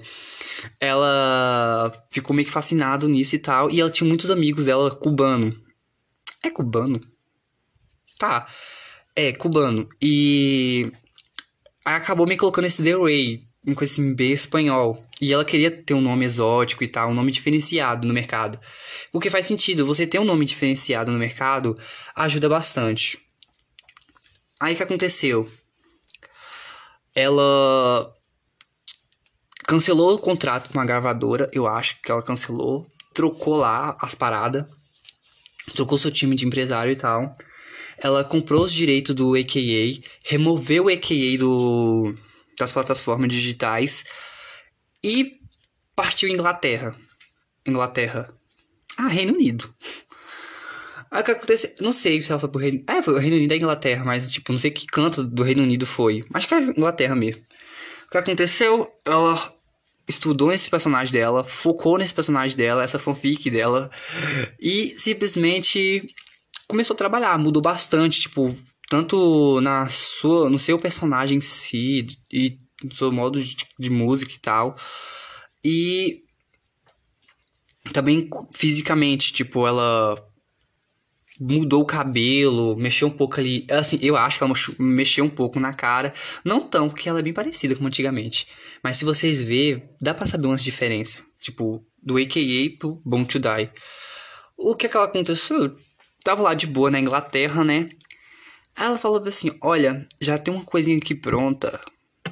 Ela 0.79 1.91
ficou 2.11 2.35
meio 2.35 2.47
que 2.47 2.53
fascinada 2.53 3.07
nisso 3.07 3.35
e 3.35 3.39
tal, 3.39 3.69
e 3.69 3.79
ela 3.79 3.91
tinha 3.91 4.07
muitos 4.07 4.31
amigos 4.31 4.65
dela 4.65 4.91
cubano. 4.95 5.55
É 6.43 6.49
cubano? 6.49 6.99
Tá. 8.17 8.47
É, 9.15 9.31
cubano. 9.33 9.87
E 10.01 10.91
aí 11.85 11.95
acabou 11.95 12.25
me 12.25 12.37
colocando 12.37 12.65
esse 12.65 12.83
The 12.83 12.95
Ray 12.95 13.52
com 13.73 13.83
esse 13.83 14.01
B 14.13 14.25
espanhol. 14.25 15.01
E 15.21 15.31
ela 15.31 15.45
queria 15.45 15.71
ter 15.71 15.93
um 15.93 16.01
nome 16.01 16.25
exótico 16.25 16.83
e 16.83 16.87
tal, 16.87 17.09
um 17.09 17.13
nome 17.13 17.31
diferenciado 17.31 18.05
no 18.05 18.13
mercado. 18.13 18.59
Porque 19.11 19.29
faz 19.29 19.45
sentido, 19.45 19.85
você 19.85 20.05
ter 20.05 20.19
um 20.19 20.25
nome 20.25 20.45
diferenciado 20.45 21.11
no 21.11 21.17
mercado 21.17 21.77
ajuda 22.15 22.49
bastante. 22.49 23.17
Aí 24.59 24.75
que 24.75 24.83
aconteceu? 24.83 25.49
Ela 27.15 28.13
cancelou 29.65 30.15
o 30.15 30.19
contrato 30.19 30.71
com 30.71 30.79
a 30.79 30.85
gravadora, 30.85 31.49
eu 31.53 31.67
acho 31.67 32.01
que 32.01 32.11
ela 32.11 32.21
cancelou, 32.21 32.85
trocou 33.13 33.55
lá 33.55 33.95
as 34.01 34.13
paradas, 34.13 34.65
trocou 35.73 35.97
seu 35.97 36.11
time 36.11 36.35
de 36.35 36.45
empresário 36.45 36.91
e 36.91 36.95
tal. 36.95 37.35
Ela 37.97 38.23
comprou 38.23 38.63
os 38.63 38.73
direitos 38.73 39.15
do 39.15 39.35
AKA, 39.35 40.01
removeu 40.23 40.85
o 40.85 40.89
AKA 40.89 41.37
do 41.37 42.15
das 42.57 42.71
plataformas 42.71 43.31
digitais 43.31 44.03
e 45.03 45.37
partiu 45.95 46.29
Inglaterra. 46.29 46.95
Inglaterra. 47.65 48.33
Ah, 48.97 49.07
Reino 49.07 49.33
Unido. 49.33 49.73
Aí 51.09 51.21
o 51.21 51.23
que 51.23 51.31
aconteceu? 51.31 51.71
Não 51.79 51.91
sei 51.91 52.21
se 52.21 52.31
ela 52.31 52.39
foi 52.39 52.49
pro 52.49 52.59
Reino 52.59 52.83
É, 52.87 53.01
foi 53.01 53.13
o 53.13 53.17
Reino 53.17 53.35
Unido 53.35 53.49
da 53.49 53.55
Inglaterra, 53.55 54.03
mas 54.03 54.31
tipo, 54.31 54.51
não 54.51 54.59
sei 54.59 54.71
que 54.71 54.87
canto 54.87 55.23
do 55.23 55.43
Reino 55.43 55.63
Unido 55.63 55.85
foi. 55.85 56.25
Acho 56.33 56.47
que 56.47 56.55
é 56.55 56.61
Inglaterra 56.61 57.15
mesmo. 57.15 57.41
O 58.07 58.11
que 58.11 58.17
aconteceu? 58.17 58.91
Ela 59.05 59.53
estudou 60.07 60.49
nesse 60.49 60.69
personagem 60.69 61.13
dela, 61.13 61.43
focou 61.43 61.97
nesse 61.97 62.13
personagem 62.13 62.57
dela, 62.57 62.83
essa 62.83 62.99
fanfic 62.99 63.49
dela, 63.49 63.89
e 64.59 64.93
simplesmente 64.97 66.03
começou 66.67 66.93
a 66.93 66.97
trabalhar, 66.97 67.37
mudou 67.37 67.61
bastante, 67.61 68.19
tipo, 68.19 68.55
tanto 68.89 69.59
na 69.61 69.87
sua, 69.87 70.49
no 70.49 70.59
seu 70.59 70.77
personagem 70.77 71.37
em 71.37 71.41
si 71.41 72.07
e 72.31 72.59
no 72.83 72.93
seu 72.93 73.11
modo 73.11 73.41
de, 73.41 73.55
de 73.79 73.89
música 73.89 74.33
e 74.33 74.39
tal. 74.39 74.75
E 75.63 76.23
também 77.91 78.29
fisicamente, 78.51 79.33
tipo, 79.33 79.65
ela 79.67 80.15
mudou 81.39 81.81
o 81.81 81.85
cabelo, 81.85 82.75
mexeu 82.75 83.07
um 83.07 83.11
pouco 83.11 83.39
ali. 83.39 83.65
Assim, 83.69 83.99
eu 84.01 84.15
acho 84.15 84.37
que 84.37 84.43
ela 84.43 84.53
mexeu 84.79 85.25
um 85.25 85.29
pouco 85.29 85.59
na 85.59 85.73
cara. 85.73 86.13
Não 86.43 86.61
tão, 86.61 86.89
porque 86.89 87.09
ela 87.09 87.19
é 87.19 87.23
bem 87.23 87.33
parecida 87.33 87.75
com 87.75 87.85
antigamente. 87.85 88.47
Mas 88.83 88.97
se 88.97 89.05
vocês 89.05 89.41
verem, 89.41 89.83
dá 90.01 90.13
pra 90.13 90.27
saber 90.27 90.47
umas 90.47 90.63
diferenças. 90.63 91.23
Tipo, 91.41 91.85
do 92.01 92.17
AKA 92.17 92.77
pro 92.79 93.01
Born 93.05 93.25
to 93.25 93.39
Die. 93.39 93.69
O 94.57 94.75
que 94.75 94.85
é 94.85 94.89
que 94.89 94.95
ela 94.95 95.05
aconteceu? 95.05 95.75
Tava 96.23 96.41
lá 96.41 96.53
de 96.53 96.67
boa 96.67 96.91
na 96.91 96.99
Inglaterra, 96.99 97.63
né? 97.63 97.89
Ela 98.75 98.97
falou 98.97 99.23
assim: 99.27 99.51
Olha, 99.61 100.07
já 100.19 100.37
tem 100.37 100.53
uma 100.53 100.63
coisinha 100.63 100.97
aqui 100.97 101.15
pronta. 101.15 101.79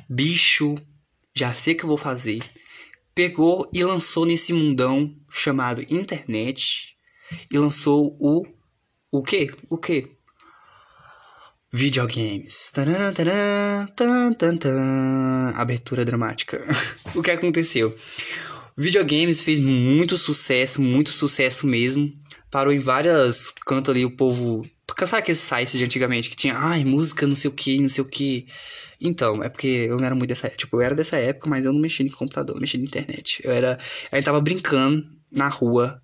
Bicho, 0.10 0.76
já 1.34 1.54
sei 1.54 1.74
o 1.74 1.78
que 1.78 1.84
eu 1.84 1.90
vou 1.90 1.98
fazer. 1.98 2.40
Pegou 3.14 3.70
e 3.74 3.84
lançou 3.84 4.26
nesse 4.26 4.54
mundão 4.54 5.16
chamado 5.32 5.82
internet. 5.90 6.96
E 7.52 7.58
lançou 7.58 8.16
o. 8.20 8.46
O 9.12 9.22
quê? 9.22 9.50
O 9.70 9.78
quê? 9.78 10.10
Videogames. 11.74 12.72
Tan, 12.72 13.14
tan, 14.34 14.58
tan. 14.58 15.54
Abertura 15.56 16.04
dramática. 16.04 16.62
o 17.16 17.22
que 17.22 17.32
aconteceu? 17.32 17.96
Videogames 18.78 19.42
fez 19.42 19.60
muito 19.60 20.18
sucesso, 20.18 20.82
muito 20.82 21.12
sucesso 21.12 21.68
mesmo. 21.68 22.12
Parou 22.50 22.74
em 22.74 22.80
várias 22.80 23.52
cantos 23.66 23.92
ali, 23.92 24.04
o 24.04 24.16
povo. 24.16 24.66
Sabe 25.00 25.22
aqueles 25.22 25.40
sites 25.40 25.78
de 25.78 25.84
antigamente 25.84 26.30
que 26.30 26.36
tinha, 26.36 26.56
ai, 26.58 26.84
música, 26.84 27.28
não 27.28 27.36
sei 27.36 27.50
o 27.50 27.54
que, 27.54 27.80
não 27.80 27.90
sei 27.90 28.04
o 28.04 28.08
que. 28.08 28.48
Então, 29.00 29.44
é 29.44 29.50
porque 29.50 29.88
eu 29.90 29.98
não 29.98 30.06
era 30.06 30.16
muito 30.16 30.30
dessa 30.30 30.48
época. 30.48 30.60
Tipo, 30.60 30.78
eu 30.78 30.82
era 30.82 30.96
dessa 30.96 31.18
época, 31.18 31.50
mas 31.50 31.66
eu 31.66 31.74
não 31.74 31.80
mexia 31.80 32.06
em 32.06 32.10
computador, 32.10 32.56
não 32.56 32.62
mexia 32.62 32.80
na 32.80 32.86
internet. 32.86 33.42
Eu 33.44 33.52
era. 33.52 33.80
A 34.12 34.16
gente 34.16 34.26
tava 34.26 34.40
brincando 34.40 35.10
na 35.32 35.48
rua, 35.48 36.02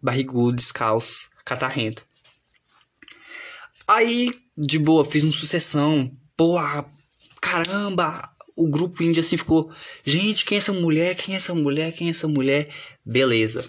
barrigudo, 0.00 0.56
descalço, 0.56 1.28
catarrento. 1.44 2.04
Aí, 3.88 4.32
de 4.56 4.78
boa, 4.78 5.04
fiz 5.04 5.22
uma 5.22 5.32
sucessão. 5.32 6.10
Porra, 6.36 6.84
caramba, 7.40 8.28
o 8.54 8.68
grupo 8.68 9.02
índio 9.02 9.20
assim 9.20 9.36
ficou, 9.36 9.70
gente, 10.04 10.44
quem 10.44 10.56
é 10.56 10.58
essa 10.58 10.72
mulher? 10.72 11.14
Quem 11.14 11.34
é 11.34 11.38
essa 11.38 11.54
mulher? 11.54 11.92
Quem 11.92 12.08
é 12.08 12.10
essa 12.10 12.26
mulher? 12.28 12.68
Beleza. 13.04 13.64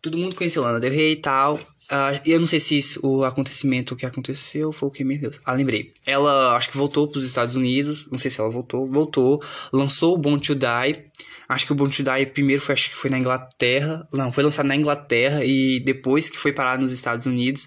Todo 0.00 0.18
mundo 0.18 0.36
conheceu 0.36 0.62
Lana 0.62 0.80
Del 0.80 0.92
Rey 0.92 1.12
e 1.12 1.16
tal. 1.16 1.58
Uh, 1.90 2.20
eu 2.26 2.38
não 2.38 2.46
sei 2.46 2.60
se 2.60 2.76
isso, 2.76 3.00
o 3.02 3.24
acontecimento 3.24 3.96
que 3.96 4.04
aconteceu 4.04 4.72
foi 4.72 4.88
o 4.88 4.92
que, 4.92 5.02
meu 5.04 5.18
Deus. 5.18 5.40
Ah, 5.44 5.52
lembrei. 5.52 5.92
Ela 6.04 6.54
acho 6.54 6.70
que 6.70 6.76
voltou 6.76 7.08
para 7.08 7.18
os 7.18 7.24
Estados 7.24 7.54
Unidos. 7.54 8.06
Não 8.10 8.18
sei 8.18 8.30
se 8.30 8.38
ela 8.38 8.50
voltou. 8.50 8.86
Voltou. 8.86 9.42
Lançou 9.72 10.14
o 10.14 10.18
Born 10.18 10.40
to 10.40 10.54
Die. 10.54 11.04
Acho 11.48 11.64
que 11.64 11.72
o 11.72 11.74
Born 11.74 11.94
to 11.94 12.02
Die 12.02 12.26
primeiro 12.26 12.60
foi, 12.60 12.74
acho 12.74 12.90
que 12.90 12.96
foi 12.96 13.08
na 13.08 13.18
Inglaterra. 13.18 14.06
Não, 14.12 14.30
foi 14.30 14.44
lançado 14.44 14.66
na 14.66 14.76
Inglaterra 14.76 15.42
e 15.44 15.80
depois 15.80 16.28
que 16.28 16.38
foi 16.38 16.52
parar 16.52 16.78
nos 16.78 16.92
Estados 16.92 17.24
Unidos. 17.24 17.66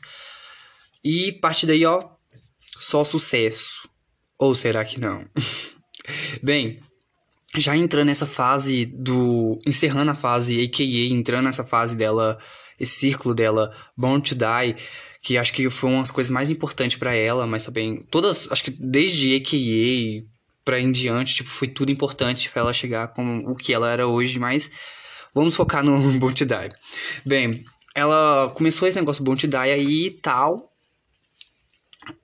E 1.03 1.29
a 1.29 1.41
partir 1.41 1.65
daí, 1.65 1.83
ó, 1.83 2.07
só 2.77 3.03
sucesso. 3.03 3.89
Ou 4.37 4.53
será 4.53 4.85
que 4.85 4.99
não? 4.99 5.25
Bem, 6.43 6.79
já 7.55 7.75
entrando 7.75 8.07
nessa 8.07 8.27
fase 8.27 8.85
do. 8.85 9.59
Encerrando 9.65 10.11
a 10.11 10.15
fase 10.15 10.63
AKA, 10.63 11.11
entrando 11.11 11.45
nessa 11.45 11.63
fase 11.63 11.95
dela, 11.95 12.39
esse 12.81 12.93
círculo 12.93 13.33
dela, 13.35 13.75
Born 13.95 14.21
to 14.21 14.35
Die, 14.35 14.75
que 15.21 15.37
acho 15.37 15.53
que 15.53 15.69
foi 15.69 15.89
uma 15.89 15.99
das 15.99 16.11
coisas 16.11 16.31
mais 16.31 16.49
importantes 16.49 16.97
para 16.97 17.13
ela, 17.13 17.45
mas 17.45 17.65
também. 17.65 17.97
Todas. 18.09 18.51
Acho 18.51 18.63
que 18.63 18.71
desde 18.71 19.35
AKA 19.35 20.27
pra 20.63 20.79
em 20.79 20.91
diante, 20.91 21.35
tipo, 21.35 21.49
foi 21.49 21.67
tudo 21.67 21.91
importante 21.91 22.49
para 22.49 22.61
ela 22.61 22.73
chegar 22.73 23.09
com 23.09 23.39
o 23.39 23.55
que 23.55 23.73
ela 23.73 23.91
era 23.91 24.07
hoje, 24.07 24.39
mas 24.39 24.69
vamos 25.33 25.55
focar 25.55 25.83
no 25.83 25.97
Born 26.19 26.35
to 26.35 26.45
Die. 26.45 26.71
Bem, 27.25 27.63
ela 27.95 28.51
começou 28.55 28.87
esse 28.87 28.97
negócio 28.99 29.23
Born 29.23 29.39
to 29.39 29.47
Die 29.47 29.57
aí 29.57 30.05
e 30.07 30.11
tal, 30.11 30.71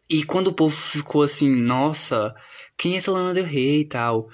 e 0.10 0.24
quando 0.24 0.48
o 0.48 0.54
povo 0.54 0.74
ficou 0.76 1.22
assim, 1.22 1.54
nossa, 1.54 2.34
quem 2.78 2.94
é 2.94 2.98
essa 2.98 3.12
Lana 3.12 3.34
Del 3.34 3.46
Rey 3.46 3.82
e 3.82 3.86
tal. 3.86 4.30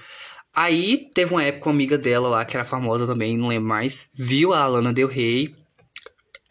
Aí 0.56 1.10
teve 1.15 1.34
uma 1.34 1.44
época 1.44 1.68
uma 1.68 1.74
amiga 1.74 1.98
dela 1.98 2.30
lá, 2.30 2.46
que 2.46 2.56
era 2.56 2.63
famosa 2.63 3.08
também, 3.08 3.36
não 3.36 3.48
lembro 3.48 3.68
mais, 3.68 4.10
viu 4.13 4.53
a 4.53 4.68
Lana 4.68 4.94
Del 4.94 5.08
Rey, 5.08 5.56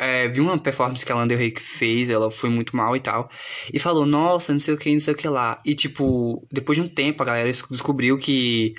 é, 0.03 0.29
viu 0.29 0.45
uma 0.45 0.59
performance 0.59 1.07
que 1.07 1.13
a 1.13 1.15
Lana 1.15 1.29
Del 1.29 1.39
Rey 1.39 1.55
fez, 1.57 2.11
ela 2.11 2.31
foi 2.31 2.51
muito 2.51 2.77
mal 2.77 2.97
e 2.97 3.01
tal, 3.01 3.31
e 3.73 3.79
falou, 3.79 4.05
nossa, 4.05 4.53
não 4.53 4.59
sei 4.61 4.75
o 4.75 4.77
que, 4.77 4.93
não 4.93 5.01
sei 5.01 5.15
o 5.15 5.17
que 5.17 5.29
lá. 5.29 5.61
E 5.65 5.75
tipo, 5.75 6.47
depois 6.51 6.77
de 6.77 6.83
um 6.83 6.89
tempo 6.89 7.23
a 7.23 7.27
galera 7.27 7.51
descobriu 7.71 8.19
que 8.19 8.75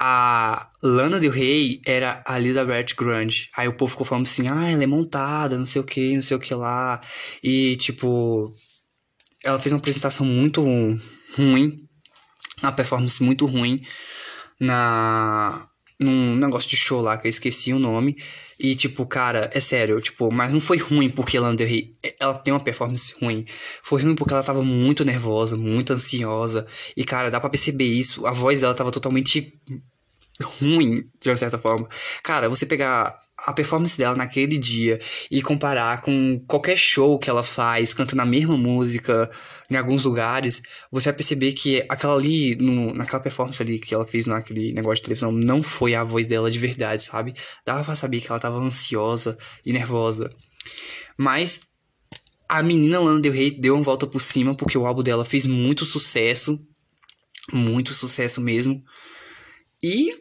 a 0.00 0.70
Lana 0.82 1.20
Del 1.20 1.30
Rey 1.30 1.80
era 1.86 2.24
a 2.26 2.38
Elizabeth 2.40 2.94
Grande. 2.96 3.50
Aí 3.56 3.68
o 3.68 3.76
povo 3.76 3.92
ficou 3.92 4.06
falando 4.06 4.24
assim, 4.24 4.48
ah, 4.48 4.70
ela 4.70 4.82
é 4.82 4.86
montada, 4.86 5.58
não 5.58 5.66
sei 5.66 5.80
o 5.80 5.84
que, 5.84 6.14
não 6.14 6.22
sei 6.22 6.36
o 6.36 6.40
que 6.40 6.54
lá. 6.54 7.00
E 7.42 7.76
tipo, 7.76 8.50
ela 9.44 9.60
fez 9.60 9.72
uma 9.72 9.78
apresentação 9.78 10.24
muito 10.24 10.64
ruim, 11.36 11.86
uma 12.62 12.72
performance 12.72 13.22
muito 13.22 13.44
ruim 13.46 13.80
na 14.58 15.68
num 16.00 16.34
negócio 16.34 16.68
de 16.68 16.76
show 16.76 17.00
lá 17.00 17.16
que 17.16 17.28
eu 17.28 17.30
esqueci 17.30 17.72
o 17.72 17.78
nome. 17.78 18.16
E, 18.58 18.74
tipo, 18.74 19.06
cara, 19.06 19.50
é 19.52 19.60
sério, 19.60 20.00
tipo, 20.00 20.30
mas 20.30 20.52
não 20.52 20.60
foi 20.60 20.78
ruim 20.78 21.08
porque 21.08 21.36
ela 21.36 21.54
Del 21.54 21.66
Rey, 21.66 21.94
ela 22.20 22.34
tem 22.34 22.52
uma 22.52 22.60
performance 22.60 23.14
ruim. 23.20 23.44
Foi 23.82 24.02
ruim 24.02 24.14
porque 24.14 24.32
ela 24.32 24.42
tava 24.42 24.62
muito 24.62 25.04
nervosa, 25.04 25.56
muito 25.56 25.92
ansiosa. 25.92 26.66
E, 26.96 27.04
cara, 27.04 27.30
dá 27.30 27.40
pra 27.40 27.50
perceber 27.50 27.84
isso. 27.84 28.26
A 28.26 28.32
voz 28.32 28.60
dela 28.60 28.74
tava 28.74 28.90
totalmente 28.90 29.52
ruim, 30.42 31.04
de 31.20 31.30
uma 31.30 31.36
certa 31.36 31.58
forma. 31.58 31.88
Cara, 32.22 32.48
você 32.48 32.66
pegar 32.66 33.18
a 33.46 33.52
performance 33.52 33.98
dela 33.98 34.14
naquele 34.14 34.56
dia 34.56 35.00
e 35.30 35.42
comparar 35.42 36.00
com 36.00 36.38
qualquer 36.46 36.76
show 36.76 37.18
que 37.18 37.28
ela 37.28 37.42
faz, 37.42 37.92
cantando 37.92 38.22
a 38.22 38.26
mesma 38.26 38.56
música 38.56 39.30
em 39.72 39.78
alguns 39.78 40.04
lugares, 40.04 40.62
você 40.90 41.08
vai 41.08 41.16
perceber 41.16 41.52
que 41.52 41.84
aquela 41.88 42.14
ali, 42.14 42.54
no, 42.56 42.92
naquela 42.92 43.22
performance 43.22 43.62
ali 43.62 43.78
que 43.78 43.94
ela 43.94 44.06
fez 44.06 44.26
naquele 44.26 44.72
negócio 44.72 44.96
de 44.96 45.02
televisão, 45.02 45.32
não 45.32 45.62
foi 45.62 45.94
a 45.94 46.04
voz 46.04 46.26
dela 46.26 46.50
de 46.50 46.58
verdade, 46.58 47.04
sabe? 47.04 47.34
Dava 47.64 47.84
pra 47.84 47.96
saber 47.96 48.20
que 48.20 48.28
ela 48.28 48.40
tava 48.40 48.58
ansiosa 48.58 49.36
e 49.64 49.72
nervosa. 49.72 50.34
Mas 51.16 51.60
a 52.48 52.62
menina 52.62 53.00
Lana 53.00 53.20
Del 53.20 53.32
Rey 53.32 53.50
deu 53.50 53.74
uma 53.74 53.82
volta 53.82 54.06
por 54.06 54.20
cima 54.20 54.54
porque 54.54 54.76
o 54.76 54.86
álbum 54.86 55.02
dela 55.02 55.24
fez 55.24 55.46
muito 55.46 55.84
sucesso, 55.84 56.60
muito 57.52 57.94
sucesso 57.94 58.40
mesmo. 58.40 58.84
E 59.82 60.14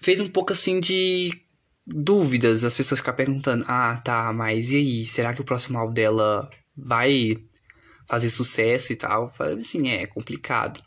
fez 0.00 0.20
um 0.20 0.28
pouco 0.28 0.52
assim 0.52 0.80
de 0.80 1.30
dúvidas, 1.86 2.64
as 2.64 2.76
pessoas 2.76 3.00
ficar 3.00 3.12
perguntando: 3.12 3.64
"Ah, 3.68 4.00
tá, 4.02 4.32
mas 4.32 4.72
e 4.72 4.76
aí, 4.76 5.04
será 5.04 5.34
que 5.34 5.40
o 5.40 5.44
próximo 5.44 5.78
álbum 5.78 5.92
dela 5.92 6.48
vai 6.76 7.36
fazer 8.08 8.30
sucesso 8.30 8.92
e 8.92 8.96
tal?" 8.96 9.32
Assim, 9.58 9.88
é 9.90 10.06
complicado. 10.06 10.82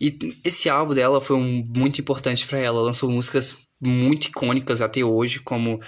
E 0.00 0.16
esse 0.44 0.68
álbum 0.68 0.94
dela 0.94 1.20
foi 1.20 1.36
um, 1.36 1.64
muito 1.76 2.00
importante 2.00 2.46
para 2.46 2.58
ela, 2.58 2.80
lançou 2.80 3.10
músicas 3.10 3.56
muito 3.80 4.28
icônicas 4.28 4.80
até 4.80 5.04
hoje, 5.04 5.40
como 5.40 5.80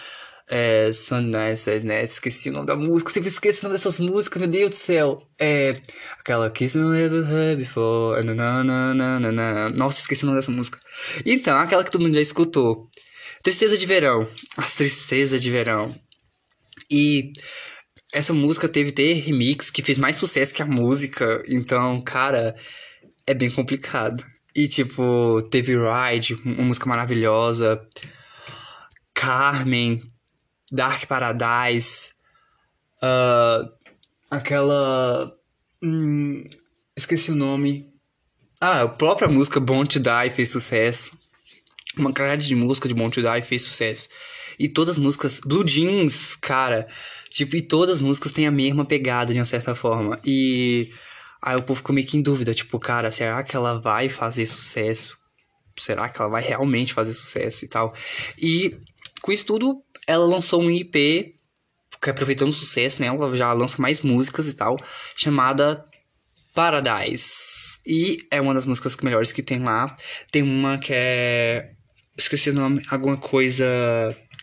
é, 0.49 0.93
Sunrise, 0.93 1.81
né? 1.85 2.05
Esqueci 2.05 2.51
o 2.51 2.53
nome 2.53 2.67
da 2.67 2.77
música, 2.77 3.11
sempre 3.11 3.29
esqueci 3.29 3.61
o 3.61 3.65
nome 3.65 3.77
dessas 3.77 3.99
músicas, 3.99 4.41
meu 4.41 4.51
Deus 4.51 4.71
do 4.71 4.77
céu. 4.77 5.23
É. 5.39 5.77
Aquela 6.19 6.51
Kiss 6.51 6.79
No 6.79 6.95
Ever 6.95 7.29
Heard 7.29 7.59
Before. 7.59 8.23
Nananana. 8.23 9.71
Nossa, 9.71 10.01
esqueci 10.01 10.25
o 10.25 10.27
nome 10.27 10.39
dessa 10.39 10.53
música. 10.53 10.79
Então, 11.25 11.57
aquela 11.59 11.83
que 11.85 11.91
todo 11.91 12.03
mundo 12.03 12.15
já 12.15 12.21
escutou. 12.21 12.89
Tristeza 13.43 13.77
de 13.77 13.87
Verão. 13.87 14.27
As 14.57 14.75
Tristezas 14.75 15.43
de 15.43 15.51
Verão. 15.51 15.93
E 16.91 17.33
essa 18.17 18.33
música 18.33 18.67
teve 18.67 18.93
ter 18.93 19.13
remix 19.21 19.71
que 19.71 19.83
fez 19.83 19.99
mais 19.99 20.17
sucesso 20.17 20.55
que 20.55 20.63
a 20.63 20.67
música. 20.67 21.43
Então, 21.47 22.01
cara, 22.01 22.57
é 23.27 23.35
bem 23.35 23.51
complicado. 23.51 24.25
E, 24.55 24.67
tipo, 24.67 25.43
teve 25.51 25.75
Ride, 25.77 26.35
uma 26.43 26.65
música 26.65 26.89
maravilhosa. 26.89 27.79
Carmen, 29.13 30.03
Dark 30.73 31.05
Paradise, 31.07 32.13
uh, 33.03 33.71
aquela. 34.31 35.31
Hum, 35.83 36.43
esqueci 36.97 37.31
o 37.31 37.37
nome. 37.37 37.93
Ah, 38.59 38.83
a 38.83 38.89
própria 38.89 39.29
música 39.29 39.61
Born 39.61 39.87
to 39.87 40.01
Die 40.01 40.31
fez 40.31 40.49
sucesso. 40.49 41.19
Uma 41.99 42.13
grade 42.13 42.47
de 42.47 42.55
música 42.55 42.89
de 42.89 42.95
Born 42.95 43.13
to 43.13 43.21
Die 43.21 43.43
fez 43.43 43.61
sucesso. 43.63 44.09
E 44.59 44.71
todas 44.71 44.97
as 44.97 45.03
músicas. 45.03 45.39
Blue 45.41 45.67
Jeans, 45.67 46.35
cara. 46.35 46.89
Tipo, 47.31 47.57
e 47.57 47.63
todas 47.63 47.97
as 47.97 48.01
músicas 48.01 48.33
têm 48.33 48.47
a 48.47 48.51
mesma 48.51 48.85
pegada 48.85 49.33
de 49.33 49.39
uma 49.39 49.45
certa 49.45 49.75
forma. 49.75 50.19
E. 50.25 50.91
Aí 51.43 51.57
o 51.57 51.63
povo 51.63 51.79
ficou 51.79 51.95
meio 51.95 52.07
que 52.07 52.17
em 52.17 52.23
dúvida, 52.23 52.55
tipo, 52.55 52.79
cara, 52.79 53.13
será 53.13 53.43
que 53.43 53.55
ela 53.55 53.81
vai 53.81 54.09
fazer 54.09 54.47
sucesso? 54.47 55.19
Será 55.79 56.09
que 56.09 56.21
ela 56.21 56.31
vai 56.31 56.43
realmente 56.43 56.95
fazer 56.95 57.13
sucesso 57.13 57.65
e 57.65 57.69
tal? 57.69 57.95
E 58.39 58.77
com 59.21 59.31
isso 59.31 59.45
tudo, 59.45 59.83
ela 60.09 60.25
lançou 60.25 60.63
um 60.63 60.71
IP, 60.71 61.33
que 62.01 62.11
aproveitando 62.11 62.49
o 62.49 62.53
sucesso, 62.53 63.01
né? 63.01 63.09
Ela 63.09 63.35
já 63.37 63.53
lança 63.53 63.81
mais 63.81 64.03
músicas 64.03 64.49
e 64.49 64.55
tal, 64.55 64.77
chamada 65.17 65.85
Paradise. 66.55 67.79
E 67.87 68.27
é 68.31 68.41
uma 68.41 68.55
das 68.55 68.65
músicas 68.65 68.97
melhores 68.97 69.33
que 69.33 69.43
tem 69.43 69.59
lá. 69.59 69.95
Tem 70.31 70.43
uma 70.43 70.79
que 70.79 70.93
é. 70.95 71.73
Esqueci 72.17 72.51
o 72.51 72.55
nome, 72.55 72.83
alguma 72.91 73.17
coisa. 73.17 73.65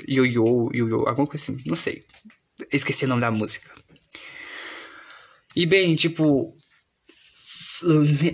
Yo-Yo, 0.08 0.70
Yo-Yo, 0.74 1.08
alguma 1.08 1.26
coisa 1.26 1.52
assim, 1.52 1.62
não 1.66 1.76
sei. 1.76 2.06
Esqueci 2.72 3.06
o 3.06 3.08
nome 3.08 3.22
da 3.22 3.32
música. 3.32 3.72
E 5.56 5.66
bem, 5.66 5.96
tipo, 5.96 6.56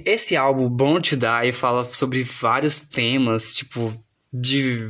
esse 0.05 0.35
álbum 0.35 0.69
Born 0.69 1.01
to 1.01 1.17
Die 1.17 1.51
fala 1.51 1.83
sobre 1.83 2.23
vários 2.23 2.79
temas, 2.79 3.55
tipo, 3.55 3.93
de 4.31 4.89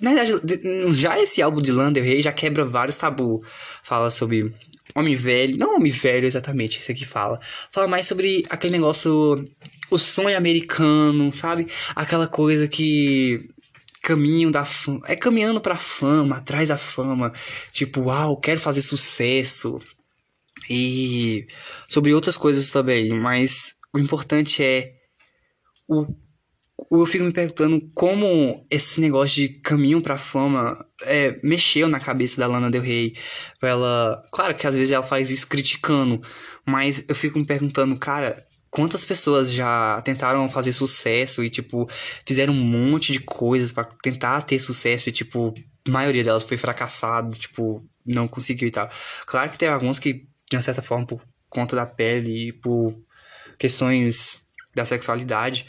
na 0.00 0.12
verdade, 0.12 0.92
já 0.92 1.18
esse 1.18 1.40
álbum 1.40 1.62
de 1.62 1.72
Lander 1.72 2.02
Rey 2.02 2.20
já 2.20 2.32
quebra 2.32 2.64
vários 2.64 2.96
tabus. 2.96 3.46
Fala 3.82 4.10
sobre 4.10 4.54
homem 4.94 5.14
velho, 5.14 5.56
não 5.56 5.76
homem 5.76 5.92
velho 5.92 6.26
exatamente, 6.26 6.78
isso 6.78 6.90
aqui 6.90 7.04
fala. 7.04 7.40
Fala 7.70 7.88
mais 7.88 8.06
sobre 8.06 8.44
aquele 8.50 8.72
negócio, 8.72 9.44
o 9.90 9.98
sonho 9.98 10.36
americano, 10.36 11.32
sabe? 11.32 11.66
Aquela 11.94 12.26
coisa 12.26 12.68
que 12.68 13.48
caminho 14.06 14.52
da 14.52 14.64
fama, 14.64 15.00
é 15.08 15.16
caminhando 15.16 15.60
pra 15.60 15.76
fama, 15.76 16.36
atrás 16.36 16.68
da 16.68 16.78
fama. 16.78 17.32
Tipo, 17.72 18.02
uau, 18.02 18.36
quero 18.36 18.60
fazer 18.60 18.80
sucesso. 18.80 19.80
E 20.70 21.46
sobre 21.88 22.14
outras 22.14 22.36
coisas 22.36 22.70
também, 22.70 23.10
mas 23.18 23.74
o 23.92 23.98
importante 23.98 24.62
é 24.62 24.92
o 25.88 26.06
eu 26.90 27.06
fico 27.06 27.24
me 27.24 27.32
perguntando 27.32 27.80
como 27.94 28.64
esse 28.70 29.00
negócio 29.00 29.36
de 29.36 29.48
caminho 29.60 30.02
pra 30.02 30.18
fama 30.18 30.86
é, 31.02 31.34
mexeu 31.42 31.88
na 31.88 31.98
cabeça 31.98 32.38
da 32.38 32.46
Lana 32.46 32.70
Del 32.70 32.82
Rey. 32.82 33.16
Ela, 33.62 34.22
claro 34.30 34.54
que 34.54 34.66
às 34.66 34.76
vezes 34.76 34.92
ela 34.92 35.02
faz 35.02 35.30
isso 35.30 35.48
criticando, 35.48 36.20
mas 36.66 37.02
eu 37.08 37.14
fico 37.14 37.38
me 37.38 37.46
perguntando, 37.46 37.98
cara, 37.98 38.46
quantas 38.76 39.06
pessoas 39.06 39.50
já 39.50 40.02
tentaram 40.02 40.46
fazer 40.50 40.70
sucesso 40.70 41.42
e, 41.42 41.48
tipo, 41.48 41.88
fizeram 42.26 42.52
um 42.52 42.62
monte 42.62 43.10
de 43.10 43.20
coisas 43.20 43.72
para 43.72 43.84
tentar 43.84 44.42
ter 44.42 44.58
sucesso 44.58 45.08
e, 45.08 45.12
tipo, 45.12 45.54
a 45.88 45.90
maioria 45.90 46.22
delas 46.22 46.44
foi 46.44 46.58
fracassada, 46.58 47.34
tipo, 47.34 47.82
não 48.04 48.28
conseguiu 48.28 48.68
e 48.68 48.70
tal. 48.70 48.86
Claro 49.24 49.50
que 49.50 49.56
tem 49.56 49.70
alguns 49.70 49.98
que, 49.98 50.28
de 50.50 50.56
uma 50.56 50.60
certa 50.60 50.82
forma, 50.82 51.06
por 51.06 51.22
conta 51.48 51.74
da 51.74 51.86
pele 51.86 52.48
e 52.48 52.52
por 52.52 52.94
questões 53.58 54.42
da 54.74 54.84
sexualidade, 54.84 55.64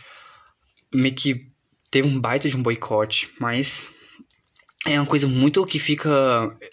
meio 0.93 1.15
que 1.15 1.49
teve 1.89 2.09
um 2.09 2.19
baita 2.19 2.49
de 2.49 2.57
um 2.57 2.61
boicote, 2.61 3.29
mas 3.39 3.93
é 4.85 4.99
uma 4.99 5.07
coisa 5.07 5.27
muito 5.27 5.65
que 5.65 5.79
fica. 5.79 6.09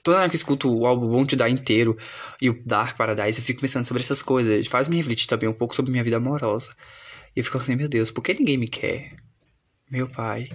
Toda 0.03 0.19
vez 0.19 0.31
que 0.31 0.37
eu 0.37 0.39
escuto 0.39 0.73
o 0.73 0.87
álbum 0.87 1.09
Bom 1.09 1.25
Te 1.25 1.37
Dar 1.37 1.49
inteiro 1.49 1.97
e 2.41 2.51
o 2.51 2.63
Dark 2.65 2.97
Paradise, 2.97 3.39
eu 3.39 3.45
fico 3.45 3.61
pensando 3.61 3.87
sobre 3.87 4.03
essas 4.03 4.23
coisas. 4.23 4.67
Faz 4.67 4.89
me 4.89 4.97
refletir 4.97 5.27
também 5.27 5.49
um 5.49 5.55
pouco 5.55 5.75
sobre 5.75 5.91
minha 5.91 6.05
vida 6.05 6.17
amorosa. 6.17 6.75
E 7.35 7.41
eu 7.41 7.45
fico 7.45 7.57
assim, 7.57 7.77
meu 7.77 7.89
Deus, 7.89 8.11
por 8.11 8.23
que 8.23 8.35
ninguém 8.35 8.59
me 8.59 8.69
quer? 8.69 9.15
Meu 9.91 10.09
pai. 10.09 10.49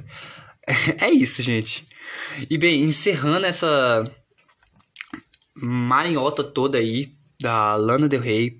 É 1.01 1.10
isso, 1.10 1.41
gente. 1.41 1.88
E 2.48 2.56
bem, 2.56 2.84
encerrando 2.84 3.48
essa 3.48 4.12
marinhota 5.56 6.44
toda 6.44 6.77
aí 6.77 7.12
da 7.41 7.75
Lana 7.75 8.08
Del 8.08 8.22
Rey 8.22 8.60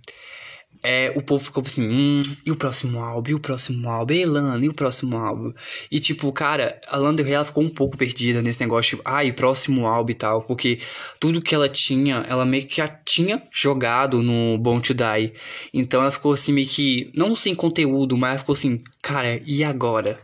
é, 0.82 1.12
o 1.16 1.22
povo 1.22 1.44
ficou 1.44 1.64
assim, 1.66 1.88
hum, 1.88 2.24
e 2.46 2.52
o 2.52 2.56
próximo 2.56 3.00
álbum, 3.00 3.32
e 3.32 3.34
o 3.34 3.40
próximo 3.40 3.90
álbum, 3.90 4.14
e 4.14 4.26
Lana, 4.26 4.64
e 4.64 4.70
o 4.70 4.74
próximo 4.74 5.18
álbum. 5.18 5.54
E 5.92 6.00
tipo, 6.00 6.32
cara, 6.32 6.80
a 6.88 6.98
Lana 6.98 7.18
Del 7.18 7.26
Rey 7.26 7.36
ela 7.36 7.46
ficou 7.46 7.64
um 7.64 7.70
pouco 7.70 7.98
perdida 7.98 8.42
nesse 8.42 8.62
negócio, 8.62 8.98
tipo, 8.98 9.10
ai, 9.10 9.34
próximo 9.34 9.88
álbum 9.88 10.12
e 10.12 10.16
tal, 10.16 10.44
porque 10.44 10.80
tudo 11.20 11.42
que 11.42 11.54
ela 11.54 11.68
tinha, 11.68 12.26
ela 12.30 12.46
meio 12.46 12.66
que 12.66 12.78
já 12.78 12.88
tinha 12.88 13.44
jogado 13.52 14.22
no 14.22 14.58
Born 14.58 14.82
to 14.82 14.94
Die. 14.94 15.34
Então 15.74 16.02
ela 16.02 16.12
ficou 16.12 16.34
assim, 16.34 16.54
meio 16.54 16.68
que, 16.68 17.12
não 17.14 17.36
sem 17.36 17.54
conteúdo, 17.54 18.18
mas 18.18 18.32
ela 18.32 18.40
ficou 18.40 18.54
assim, 18.54 18.82
cara, 19.02 19.42
e 19.46 19.64
agora? 19.64 20.18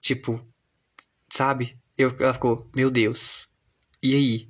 Tipo, 0.00 0.40
sabe? 1.28 1.76
Eu, 1.96 2.14
ela 2.20 2.34
ficou, 2.34 2.70
meu 2.74 2.90
Deus, 2.90 3.48
e 4.00 4.14
aí? 4.14 4.48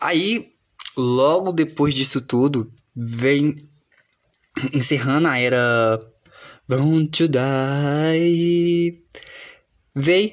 Aí, 0.00 0.52
logo 0.96 1.52
depois 1.52 1.94
disso 1.94 2.22
tudo, 2.22 2.72
vem 2.96 3.68
encerrando 4.72 5.28
a 5.28 5.38
era 5.38 6.00
Born 6.68 7.06
to 7.08 7.28
Die, 7.28 9.02
veio 9.94 10.32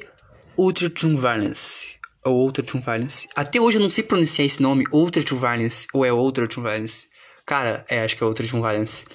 Ultra 0.57 0.89
True 0.89 1.15
Violence. 1.15 1.95
Ou 2.23 2.45
Ultra 2.45 2.63
True 2.63 2.81
Violence. 2.81 3.27
Até 3.35 3.59
hoje 3.59 3.77
eu 3.77 3.81
não 3.81 3.89
sei 3.89 4.03
pronunciar 4.03 4.45
esse 4.45 4.61
nome, 4.61 4.85
Ultra 4.93 5.23
True 5.23 5.39
Violence. 5.39 5.87
Ou 5.93 6.05
é 6.05 6.13
Ultra 6.13 6.47
True 6.47 6.63
Violence. 6.63 7.09
Cara, 7.45 7.83
é, 7.89 8.03
acho 8.03 8.15
que 8.15 8.23
é 8.23 8.25
Ultra 8.25 8.45
True 8.45 8.61
Violence. 8.61 9.05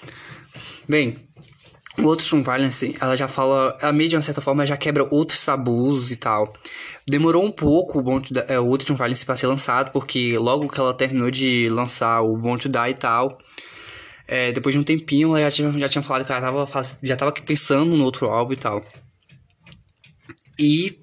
Bem, 0.88 1.16
o 1.98 2.02
Ultra 2.02 2.26
True 2.26 2.42
Violence, 2.42 2.96
ela 3.00 3.16
já 3.16 3.28
fala, 3.28 3.78
a 3.80 3.92
meio 3.92 4.10
de 4.10 4.16
uma 4.16 4.22
certa 4.22 4.40
forma, 4.40 4.66
já 4.66 4.76
quebra 4.76 5.06
outros 5.10 5.44
tabus 5.44 6.10
e 6.10 6.16
tal. 6.16 6.52
Demorou 7.08 7.44
um 7.44 7.52
pouco 7.52 8.00
o, 8.00 8.02
Born 8.02 8.22
to 8.26 8.34
Die, 8.34 8.44
é, 8.48 8.58
o 8.58 8.64
Ultra 8.64 8.86
True 8.86 8.98
Violence 8.98 9.24
pra 9.24 9.36
ser 9.36 9.46
lançado, 9.46 9.92
porque 9.92 10.36
logo 10.36 10.68
que 10.68 10.80
ela 10.80 10.92
terminou 10.92 11.30
de 11.30 11.68
lançar 11.70 12.22
o 12.22 12.36
Born 12.36 12.60
to 12.60 12.68
Die 12.68 12.90
e 12.90 12.94
tal 12.94 13.38
é, 14.26 14.52
depois 14.52 14.74
de 14.74 14.78
um 14.78 14.84
tempinho, 14.84 15.28
ela 15.28 15.48
já 15.48 15.50
tinha, 15.50 15.78
já 15.78 15.88
tinha 15.88 16.02
falado 16.02 16.26
que 16.26 16.32
ela 16.32 16.40
tava 16.40 16.96
já 17.02 17.16
tava 17.16 17.32
pensando 17.32 17.96
no 17.96 18.04
outro 18.04 18.28
álbum 18.28 18.52
e 18.52 18.56
tal. 18.56 18.84
E 20.58 20.98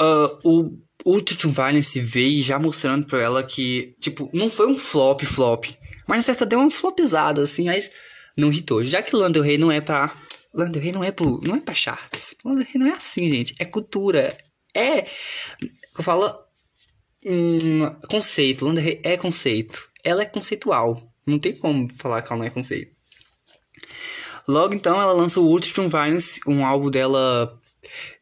uh, 0.00 0.38
o 0.44 0.78
Ultra 1.04 1.48
Violence 1.48 2.00
veio 2.00 2.42
já 2.42 2.58
mostrando 2.58 3.06
pra 3.06 3.22
ela 3.22 3.42
que, 3.42 3.94
tipo, 4.00 4.30
não 4.32 4.48
foi 4.48 4.66
um 4.66 4.74
flop, 4.74 5.22
flop. 5.22 5.66
Mas 6.06 6.24
certa 6.24 6.44
deu 6.44 6.58
uma 6.58 6.70
flopizada, 6.70 7.42
assim, 7.42 7.66
mas 7.66 7.90
não 8.36 8.50
irritou. 8.50 8.84
Já 8.84 9.02
que 9.02 9.14
Lando 9.14 9.40
Rey 9.40 9.58
não 9.58 9.70
é 9.70 9.80
pra. 9.80 10.12
Lando 10.52 10.78
Rey 10.78 10.92
não 10.92 11.04
é 11.04 11.12
pro. 11.12 11.40
não 11.46 11.56
é 11.56 11.60
pra 11.60 11.74
charts. 11.74 12.34
Lando 12.44 12.60
Rey 12.60 12.74
não 12.74 12.86
é 12.86 12.92
assim, 12.92 13.28
gente. 13.28 13.54
É 13.58 13.64
cultura. 13.64 14.36
É. 14.74 15.06
Eu 15.96 16.02
falo. 16.02 16.34
Hum, 17.24 17.94
conceito. 18.08 18.64
Lando 18.64 18.80
Rey 18.80 19.00
é 19.04 19.16
conceito. 19.16 19.88
Ela 20.02 20.22
é 20.22 20.26
conceitual. 20.26 21.09
Não 21.30 21.38
tem 21.38 21.54
como 21.56 21.88
falar 21.94 22.22
que 22.22 22.32
ela 22.32 22.40
não 22.40 22.46
é 22.46 22.50
conceito. 22.50 22.92
Logo 24.48 24.74
então 24.74 25.00
ela 25.00 25.12
lança 25.12 25.40
o 25.40 25.46
Ultron 25.46 25.88
Violence, 25.88 26.40
um 26.46 26.64
álbum 26.64 26.90
dela 26.90 27.58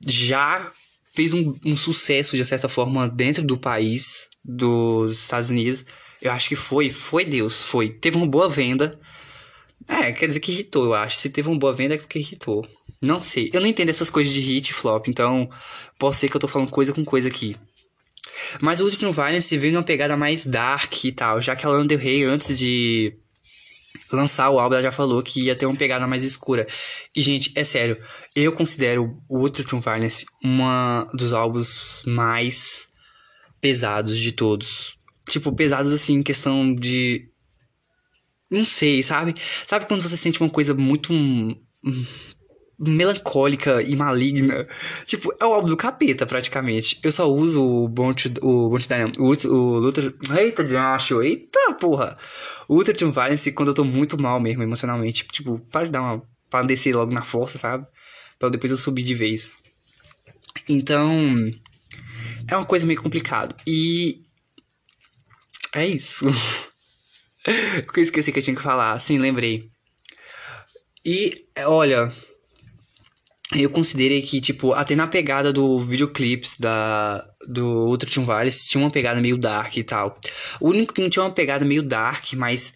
já 0.07 0.71
fez 1.15 1.33
um, 1.33 1.55
um, 1.65 1.75
sucesso 1.75 2.37
de 2.37 2.45
certa 2.45 2.69
forma 2.69 3.09
dentro 3.09 3.43
do 3.43 3.59
país, 3.59 4.29
dos 4.45 5.21
Estados 5.21 5.51
Unidos. 5.51 5.85
Eu 6.21 6.33
acho 6.33 6.49
que 6.49 6.57
foi, 6.57 6.91
foi 6.91 7.25
Deus, 7.25 7.63
foi. 7.63 7.91
Teve 7.91 8.17
uma 8.17 8.27
boa 8.27 8.49
venda. 8.49 9.01
É, 9.87 10.13
quer 10.13 10.27
dizer 10.27 10.41
que 10.41 10.53
irritou, 10.53 10.85
eu 10.85 10.95
acho. 10.95 11.17
Se 11.17 11.31
teve 11.31 11.49
uma 11.49 11.59
boa 11.59 11.73
venda 11.73 11.95
é 11.95 11.99
porque 11.99 12.19
irritou. 12.19 12.67
Não 13.01 13.23
sei. 13.23 13.51
Eu 13.53 13.61
não 13.61 13.69
entendo 13.69 13.89
essas 13.89 14.11
coisas 14.11 14.33
de 14.33 14.41
hit 14.41 14.69
e 14.69 14.75
flop, 14.75 15.09
então 15.09 15.49
pode 15.99 16.17
ser 16.17 16.29
que 16.29 16.37
eu 16.37 16.41
tô 16.41 16.49
falando 16.49 16.71
coisa 16.71 16.93
com 16.93 17.05
coisa 17.05 17.29
aqui. 17.29 17.57
Mas 18.61 18.81
o 18.81 18.85
Ultimate 18.85 19.15
Violence 19.15 19.59
veio 19.59 19.73
numa 19.73 19.83
pegada 19.83 20.17
mais 20.17 20.45
dark 20.45 21.05
e 21.05 21.13
tal, 21.13 21.41
já 21.41 21.55
que 21.55 21.67
a 21.67 21.69
Lana 21.69 21.87
Del 21.87 21.99
Rey, 21.99 22.25
antes 22.25 22.59
de 22.59 23.17
lançar 24.13 24.51
o 24.51 24.59
álbum, 24.59 24.75
ela 24.75 24.83
já 24.83 24.93
falou 24.93 25.23
que 25.23 25.43
ia 25.43 25.57
ter 25.57 25.67
uma 25.67 25.77
pegada 25.77 26.07
mais 26.07 26.25
escura. 26.25 26.67
E, 27.15 27.23
gente, 27.23 27.53
é 27.55 27.65
sério, 27.65 27.97
eu 28.35 28.53
considero 28.53 29.21
o 29.29 29.39
Ultimate 29.39 29.85
Violence 29.85 30.27
uma 30.43 31.07
dos 31.15 31.33
álbuns 31.33 32.03
mais 32.07 32.89
pesados 33.61 34.19
de 34.19 34.33
todos. 34.33 34.97
Tipo, 35.29 35.53
pesados 35.53 35.93
assim, 35.93 36.17
em 36.17 36.23
questão 36.23 36.75
de. 36.75 37.29
Não 38.51 38.65
sei, 38.65 39.03
sabe? 39.03 39.35
Sabe 39.67 39.87
quando 39.87 40.03
você 40.03 40.17
sente 40.17 40.41
uma 40.41 40.49
coisa 40.49 40.75
muito 40.75 41.13
melancólica 42.79 43.83
e 43.83 43.97
maligna. 43.97 44.67
Tipo, 45.05 45.35
é 45.41 45.45
o 45.45 45.53
álbum 45.53 45.69
do 45.69 45.77
capeta, 45.77 46.25
praticamente. 46.25 46.99
Eu 47.03 47.11
só 47.11 47.31
uso 47.31 47.65
o 47.65 47.89
Bonte, 47.89 48.33
o 48.41 48.69
Bonte 48.69 48.89
Dynam, 48.89 49.13
o, 49.19 49.49
o 49.49 49.79
Luther... 49.79 50.15
Eita, 50.39 50.63
Diacho, 50.63 51.21
eita, 51.23 51.75
porra! 51.75 52.17
O 52.69 52.77
Ultra 52.77 52.95
Team 52.95 53.11
Violence 53.11 53.51
quando 53.53 53.69
eu 53.71 53.75
tô 53.75 53.85
muito 53.85 54.21
mal 54.21 54.39
mesmo, 54.39 54.63
emocionalmente. 54.63 55.27
Tipo, 55.27 55.59
para 55.71 55.89
dar 55.89 56.03
uma... 56.03 56.23
Pra 56.49 56.63
descer 56.63 56.95
logo 56.95 57.13
na 57.13 57.23
força, 57.23 57.59
sabe? 57.59 57.87
Pra 58.39 58.49
depois 58.49 58.71
eu 58.71 58.79
subir 58.79 59.03
de 59.03 59.15
vez. 59.15 59.57
Então... 60.69 61.51
É 62.47 62.57
uma 62.57 62.65
coisa 62.65 62.87
meio 62.87 63.03
complicado. 63.03 63.55
E... 63.67 64.23
É 65.75 65.85
isso. 65.87 66.27
eu 67.45 68.03
esqueci 68.03 68.33
que 68.33 68.39
eu 68.39 68.43
tinha 68.43 68.57
que 68.57 68.63
falar. 68.63 68.99
Sim, 69.01 69.19
lembrei. 69.19 69.69
E, 71.05 71.47
olha 71.67 72.11
eu 73.55 73.71
considerei 73.71 74.21
que, 74.21 74.41
tipo, 74.41 74.73
até 74.75 74.95
na 74.95 75.07
pegada 75.07 75.53
do 75.53 75.79
videoclips 75.79 76.59
da, 76.59 77.27
do 77.47 77.87
Ultra 77.87 78.11
Team 78.11 78.27
Violence 78.27 78.69
tinha 78.69 78.83
uma 78.83 78.91
pegada 78.91 79.21
meio 79.21 79.39
dark 79.39 79.75
e 79.77 79.83
tal. 79.83 80.19
O 80.61 80.69
único 80.69 80.93
que 80.93 81.01
não 81.01 81.09
tinha 81.09 81.25
uma 81.25 81.31
pegada 81.31 81.65
meio 81.65 81.83
dark, 81.83 82.35
mas 82.35 82.75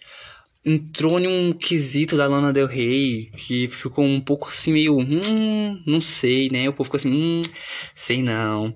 entrou 0.64 1.18
em 1.18 1.26
um 1.26 1.52
quesito 1.52 2.16
da 2.16 2.26
Lana 2.26 2.52
Del 2.52 2.66
Rey 2.66 3.30
que 3.37 3.66
ficou 3.66 4.04
um 4.04 4.20
pouco 4.20 4.48
assim 4.48 4.72
meio, 4.72 4.98
hum, 4.98 5.82
não 5.87 6.00
sei, 6.00 6.48
né? 6.48 6.68
O 6.68 6.72
povo 6.72 6.85
ficou 6.85 6.96
assim, 6.96 7.12
hum, 7.12 7.42
sei 7.94 8.22
não. 8.22 8.74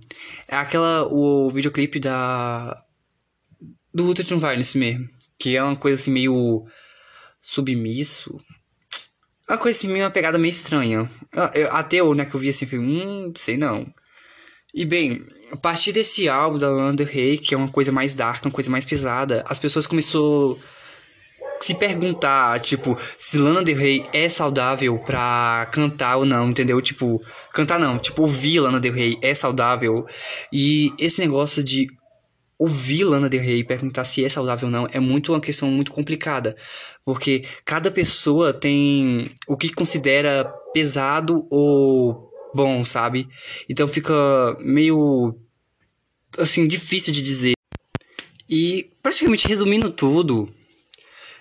É 0.49 0.57
aquela, 0.57 1.07
o 1.11 1.49
videoclipe 1.49 1.99
da 1.99 2.83
do 3.95 4.05
Ultra 4.05 4.25
Team 4.25 4.39
Violence 4.39 4.77
mesmo, 4.77 5.09
que 5.39 5.57
é 5.57 5.63
uma 5.63 5.77
coisa 5.77 5.99
assim 6.01 6.11
meio 6.11 6.67
submisso, 7.41 8.39
uma 9.49 9.59
coisa 9.59 9.79
assim, 9.79 9.93
uma 9.95 10.11
pegada 10.11 10.39
meio 10.39 10.51
estranha. 10.51 11.11
Eu, 11.55 11.71
até 11.73 11.97
eu, 11.97 12.15
né, 12.15 12.25
que 12.25 12.35
eu 12.35 12.41
vi 12.41 12.49
assim, 12.49 12.67
hum, 12.79 13.33
sei 13.37 13.57
não. 13.57 13.87
E 14.75 14.85
bem, 14.85 15.25
a 15.51 15.57
partir 15.57 15.93
desse 15.93 16.29
álbum 16.29 16.59
da 16.59 16.69
Lana 16.69 16.95
Del 16.95 17.07
Rey, 17.07 17.39
que 17.39 17.55
é 17.55 17.57
uma 17.57 17.69
coisa 17.69 17.93
mais 17.93 18.13
dark, 18.13 18.45
uma 18.45 18.51
coisa 18.51 18.71
mais 18.71 18.85
pesada, 18.85 19.45
as 19.49 19.59
pessoas 19.59 19.87
começou 19.87 20.61
a 21.61 21.65
se 21.65 21.75
perguntar, 21.75 22.61
tipo, 22.61 22.99
se 23.17 23.39
Lana 23.39 23.63
Del 23.63 23.77
Rey 23.77 24.05
é 24.13 24.29
saudável 24.29 24.99
pra 24.99 25.69
cantar 25.73 26.17
ou 26.17 26.27
não, 26.27 26.51
entendeu? 26.51 26.83
Tipo, 26.83 27.21
cantar 27.53 27.79
não, 27.79 27.99
tipo, 27.99 28.23
ouvir 28.23 28.61
Lana 28.61 28.81
Del 28.81 28.93
Rey 28.93 29.17
é 29.23 29.35
saudável. 29.35 30.07
E 30.53 30.93
esse 30.99 31.21
negócio 31.21 31.63
de 31.63 31.87
ouvir 32.59 33.05
Lana 33.05 33.29
Del 33.29 33.43
Rey 33.43 33.63
perguntar 33.65 34.05
se 34.05 34.25
é 34.25 34.29
saudável 34.29 34.67
ou 34.67 34.73
não 34.73 34.87
é 34.91 34.99
muito 34.99 35.33
uma 35.33 35.41
questão 35.41 35.71
muito 35.71 35.93
complicada, 35.93 36.57
porque 37.05 37.43
cada 37.65 37.91
pessoa 37.91 38.53
tem 38.53 39.27
o 39.47 39.57
que 39.57 39.73
considera 39.73 40.45
pesado 40.73 41.47
ou 41.51 42.31
bom, 42.55 42.83
sabe? 42.83 43.29
Então 43.69 43.87
fica 43.87 44.15
meio 44.61 45.39
assim 46.39 46.67
difícil 46.67 47.13
de 47.13 47.23
dizer. 47.23 47.55
E 48.49 48.91
praticamente 49.03 49.49
resumindo 49.49 49.91
tudo, 49.91 50.49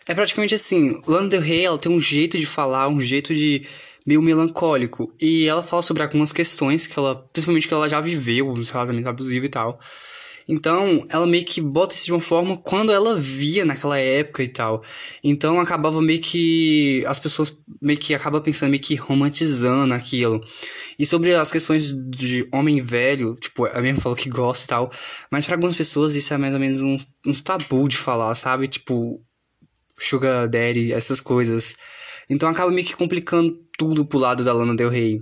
é 0.07 0.13
praticamente 0.13 0.55
assim, 0.55 1.01
Lana 1.07 1.29
Del 1.29 1.41
Rey, 1.41 1.65
ela 1.65 1.77
tem 1.77 1.91
um 1.91 2.01
jeito 2.01 2.37
de 2.37 2.45
falar, 2.45 2.87
um 2.87 3.01
jeito 3.01 3.33
de 3.33 3.65
meio 4.05 4.21
melancólico, 4.21 5.11
e 5.19 5.47
ela 5.47 5.63
fala 5.63 5.81
sobre 5.81 6.03
algumas 6.03 6.31
questões 6.31 6.85
que 6.85 6.97
ela, 6.97 7.15
principalmente 7.33 7.67
que 7.67 7.73
ela 7.73 7.89
já 7.89 7.99
viveu, 7.99 8.51
os 8.51 8.69
relacionamentos 8.69 9.09
abusivos 9.09 9.47
e 9.47 9.49
tal. 9.49 9.79
Então, 10.47 11.05
ela 11.09 11.25
meio 11.25 11.43
que 11.43 11.59
bota 11.59 11.95
isso 11.95 12.05
de 12.05 12.11
uma 12.11 12.21
forma 12.21 12.55
quando 12.55 12.91
ela 12.91 13.15
via 13.19 13.65
naquela 13.65 13.97
época 13.97 14.43
e 14.43 14.47
tal. 14.47 14.83
Então, 15.23 15.59
acabava 15.59 16.01
meio 16.01 16.21
que. 16.21 17.03
As 17.07 17.17
pessoas 17.17 17.57
meio 17.81 17.97
que 17.97 18.13
acabam 18.13 18.41
pensando, 18.41 18.69
meio 18.69 18.81
que 18.81 18.95
romantizando 18.95 19.93
aquilo. 19.93 20.43
E 20.99 21.05
sobre 21.05 21.33
as 21.33 21.51
questões 21.51 21.91
de 21.91 22.47
homem 22.53 22.81
velho, 22.81 23.35
tipo, 23.35 23.65
ela 23.65 23.81
mesmo 23.81 24.01
falou 24.01 24.15
que 24.15 24.29
gosta 24.29 24.65
e 24.65 24.67
tal. 24.67 24.91
Mas 25.31 25.45
para 25.45 25.55
algumas 25.55 25.75
pessoas 25.75 26.15
isso 26.15 26.33
é 26.33 26.37
mais 26.37 26.53
ou 26.53 26.59
menos 26.59 26.81
um, 26.81 26.97
um 27.25 27.33
tabu 27.33 27.87
de 27.87 27.97
falar, 27.97 28.33
sabe? 28.35 28.67
Tipo, 28.67 29.21
Sugar 29.97 30.47
Daddy, 30.47 30.93
essas 30.93 31.19
coisas. 31.19 31.75
Então 32.29 32.49
acaba 32.49 32.71
meio 32.71 32.85
que 32.85 32.95
complicando 32.95 33.59
tudo 33.77 34.05
pro 34.05 34.19
lado 34.19 34.43
da 34.43 34.53
Lana 34.53 34.75
Del 34.75 34.89
Rey. 34.89 35.19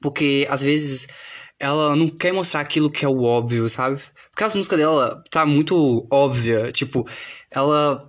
Porque 0.00 0.46
às 0.48 0.62
vezes 0.62 1.08
ela 1.58 1.94
não 1.94 2.08
quer 2.08 2.32
mostrar 2.32 2.60
aquilo 2.60 2.90
que 2.90 3.04
é 3.04 3.08
o 3.08 3.22
óbvio, 3.22 3.68
sabe? 3.68 4.00
Porque 4.40 4.48
as 4.48 4.54
músicas 4.54 4.78
dela 4.78 5.22
tá 5.30 5.44
muito 5.44 6.06
óbvia, 6.10 6.72
tipo, 6.72 7.06
ela 7.50 8.08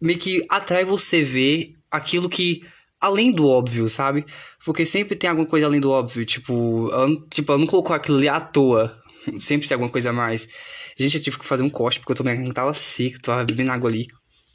meio 0.00 0.18
que 0.18 0.42
atrai 0.48 0.86
você 0.86 1.22
ver 1.22 1.74
aquilo 1.90 2.30
que 2.30 2.64
além 2.98 3.30
do 3.30 3.46
óbvio, 3.46 3.86
sabe? 3.86 4.24
Porque 4.64 4.86
sempre 4.86 5.14
tem 5.14 5.28
alguma 5.28 5.46
coisa 5.46 5.66
além 5.66 5.78
do 5.78 5.90
óbvio, 5.90 6.24
tipo, 6.24 6.88
ela, 6.90 7.10
tipo, 7.28 7.52
ela 7.52 7.58
não 7.58 7.66
colocou 7.66 7.94
aquilo 7.94 8.16
ali 8.16 8.26
à 8.26 8.40
toa. 8.40 8.98
Sempre 9.38 9.68
tem 9.68 9.74
alguma 9.74 9.90
coisa 9.90 10.08
a 10.08 10.12
mais. 10.14 10.48
Gente, 10.96 11.18
eu 11.18 11.22
tive 11.22 11.38
que 11.38 11.44
fazer 11.44 11.62
um 11.62 11.68
corte 11.68 12.00
porque 12.00 12.12
eu 12.12 12.16
também 12.16 12.38
não 12.38 12.52
tava 12.52 12.72
seco, 12.72 13.20
tava 13.20 13.44
bebendo 13.44 13.72
água 13.72 13.90
ali. 13.90 14.06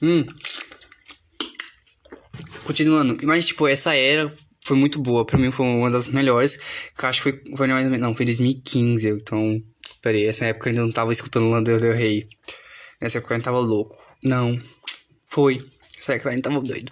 Hum. 0.02 0.26
Continuando, 2.64 3.16
mas 3.28 3.46
tipo, 3.46 3.68
essa 3.68 3.94
era 3.94 4.34
foi 4.66 4.76
muito 4.76 5.00
boa. 5.00 5.24
Pra 5.24 5.38
mim 5.38 5.52
foi 5.52 5.68
uma 5.68 5.92
das 5.92 6.08
melhores. 6.08 6.58
Que 6.98 7.06
acho 7.06 7.22
que 7.22 7.32
foi, 7.32 7.56
foi 7.56 7.68
mais 7.68 7.88
Não, 8.00 8.16
foi 8.16 8.26
2015. 8.26 9.08
Então, 9.10 9.62
peraí, 10.06 10.28
essa 10.28 10.46
época 10.46 10.70
eu 10.70 10.72
ainda 10.72 10.84
não 10.84 10.92
tava 10.92 11.12
escutando 11.12 11.50
Lana 11.50 11.64
Del 11.64 11.92
Rey. 11.92 12.28
Nessa 13.02 13.18
época 13.18 13.34
eu 13.34 13.36
ainda 13.38 13.46
tava 13.46 13.58
louco. 13.58 13.98
Não, 14.24 14.62
foi. 15.28 15.64
Essa 15.98 16.14
época 16.14 16.30
eu 16.30 16.34
ainda 16.34 16.48
tava 16.48 16.62
doido. 16.62 16.92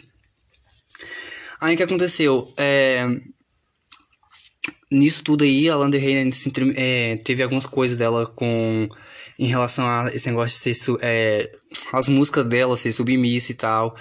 Aí 1.61 1.75
o 1.75 1.77
que 1.77 1.83
aconteceu? 1.83 2.51
É... 2.57 3.05
Nisso 4.91 5.23
tudo 5.23 5.43
aí, 5.43 5.69
a 5.69 5.75
Lana 5.75 5.91
Del 5.91 6.01
Rey 6.01 6.31
é, 6.75 7.17
teve 7.17 7.43
algumas 7.43 7.67
coisas 7.67 7.99
dela 7.99 8.25
com 8.25 8.89
em 9.37 9.45
relação 9.45 9.85
a 9.87 10.09
esse 10.11 10.27
negócio 10.27 10.57
de 10.57 10.75
ser 10.75 10.97
é, 11.01 11.51
as 11.91 12.07
músicas 12.07 12.47
dela 12.47 12.75
ser 12.75 12.91
submissa 12.91 13.51
e 13.51 13.55
tal. 13.55 13.95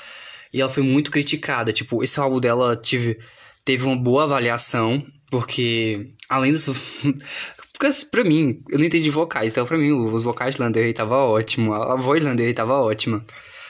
E 0.55 0.61
ela 0.63 0.71
foi 0.71 0.83
muito 0.83 1.11
criticada. 1.11 1.71
Tipo, 1.71 2.03
esse 2.03 2.19
álbum 2.19 2.41
dela 2.41 2.77
tive, 2.77 3.19
teve 3.63 3.85
uma 3.85 3.97
boa 3.97 4.25
avaliação, 4.25 5.05
porque 5.31 6.15
além 6.31 6.53
dos. 6.53 6.67
porque 7.83 8.07
pra 8.11 8.23
mim, 8.23 8.63
eu 8.71 8.79
não 8.79 8.85
entendi 8.85 9.11
vocais, 9.11 9.51
então 9.51 9.67
pra 9.67 9.77
mim 9.77 9.91
os 9.91 10.23
vocais 10.23 10.55
de 10.55 10.63
Lander 10.63 10.95
tava 10.95 11.17
ótimo, 11.17 11.75
a 11.75 11.97
voz 11.97 12.21
de 12.21 12.29
Lander 12.29 12.55
tava 12.55 12.81
ótima. 12.81 13.21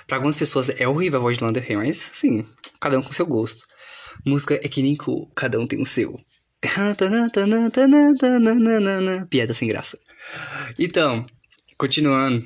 Pra 0.07 0.19
algumas 0.19 0.37
pessoas 0.37 0.69
é 0.69 0.87
horrível 0.87 1.19
a 1.19 1.23
voz 1.23 1.39
de 1.39 1.45
Lander 1.45 1.65
mas 1.77 2.11
assim, 2.13 2.45
cada 2.79 2.99
um 2.99 3.03
com 3.03 3.11
seu 3.11 3.25
gosto. 3.25 3.65
Música 4.27 4.61
é 4.63 4.69
que 4.69 4.83
nem 4.83 4.95
cu, 4.95 5.31
cada 5.35 5.59
um 5.59 5.67
tem 5.67 5.81
o 5.81 5.87
seu. 5.87 6.21
Piada 9.31 9.55
sem 9.55 9.69
graça. 9.69 9.99
Então, 10.79 11.25
continuando, 11.79 12.45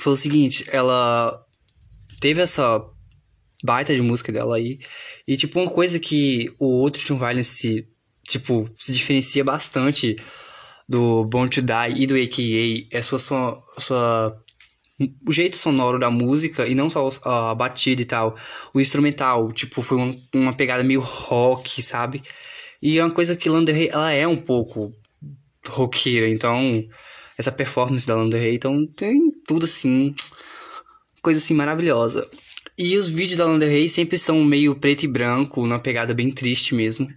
foi 0.00 0.12
o 0.12 0.16
seguinte, 0.16 0.64
ela 0.72 1.32
teve 2.20 2.42
essa 2.42 2.82
baita 3.62 3.94
de 3.94 4.02
música 4.02 4.32
dela 4.32 4.56
aí. 4.56 4.80
E, 5.26 5.36
tipo, 5.36 5.60
uma 5.60 5.70
coisa 5.70 6.00
que 6.00 6.52
o 6.58 6.66
outro 6.66 7.06
Tune 7.06 7.20
Violence 7.20 7.88
tipo, 8.26 8.68
se 8.76 8.92
diferencia 8.92 9.44
bastante 9.44 10.16
do 10.88 11.24
Born 11.24 11.48
to 11.48 11.62
Die 11.62 12.02
e 12.02 12.06
do 12.06 12.14
AKA 12.14 12.88
é 12.90 13.02
sua, 13.02 13.18
sua, 13.18 13.62
sua 13.78 14.44
o 15.26 15.32
jeito 15.32 15.56
sonoro 15.56 15.98
da 15.98 16.10
música 16.10 16.66
e 16.66 16.74
não 16.74 16.88
só 16.88 17.08
a 17.24 17.54
batida 17.54 18.02
e 18.02 18.04
tal. 18.04 18.36
O 18.72 18.80
instrumental, 18.80 19.52
tipo, 19.52 19.82
foi 19.82 19.98
uma, 19.98 20.14
uma 20.34 20.52
pegada 20.52 20.84
meio 20.84 21.00
rock, 21.00 21.82
sabe? 21.82 22.22
E 22.80 22.98
é 22.98 23.04
uma 23.04 23.10
coisa 23.10 23.34
que 23.34 23.48
Lana 23.48 23.72
Rey, 23.72 23.88
ela 23.88 24.12
é 24.12 24.26
um 24.26 24.36
pouco 24.36 24.94
roqueira, 25.66 26.28
então 26.28 26.84
essa 27.38 27.50
performance 27.50 28.06
da 28.06 28.14
Lana 28.14 28.36
Rey, 28.36 28.56
então 28.56 28.86
tem 28.86 29.32
tudo 29.46 29.64
assim, 29.64 30.14
coisa 31.22 31.38
assim 31.38 31.54
maravilhosa. 31.54 32.28
E 32.76 32.96
os 32.96 33.08
vídeos 33.08 33.38
da 33.38 33.46
Lana 33.46 33.64
Rey 33.64 33.88
sempre 33.88 34.18
são 34.18 34.44
meio 34.44 34.74
preto 34.74 35.04
e 35.04 35.08
branco, 35.08 35.62
uma 35.62 35.78
pegada 35.78 36.12
bem 36.12 36.30
triste 36.30 36.74
mesmo. 36.74 37.08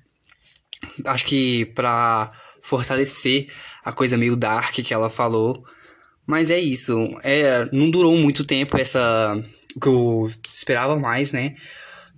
Acho 1.05 1.25
que 1.25 1.65
pra 1.65 2.31
fortalecer 2.67 3.47
a 3.83 3.93
coisa 3.93 4.17
meio 4.17 4.35
dark 4.35 4.73
que 4.73 4.93
ela 4.93 5.09
falou. 5.09 5.65
Mas 6.25 6.51
é 6.51 6.59
isso. 6.59 6.93
É, 7.23 7.67
não 7.71 7.89
durou 7.89 8.17
muito 8.17 8.43
tempo 8.43 8.77
essa. 8.77 9.41
O 9.75 9.79
que 9.79 9.87
eu 9.87 10.31
esperava 10.53 10.97
mais, 10.97 11.31
né? 11.31 11.55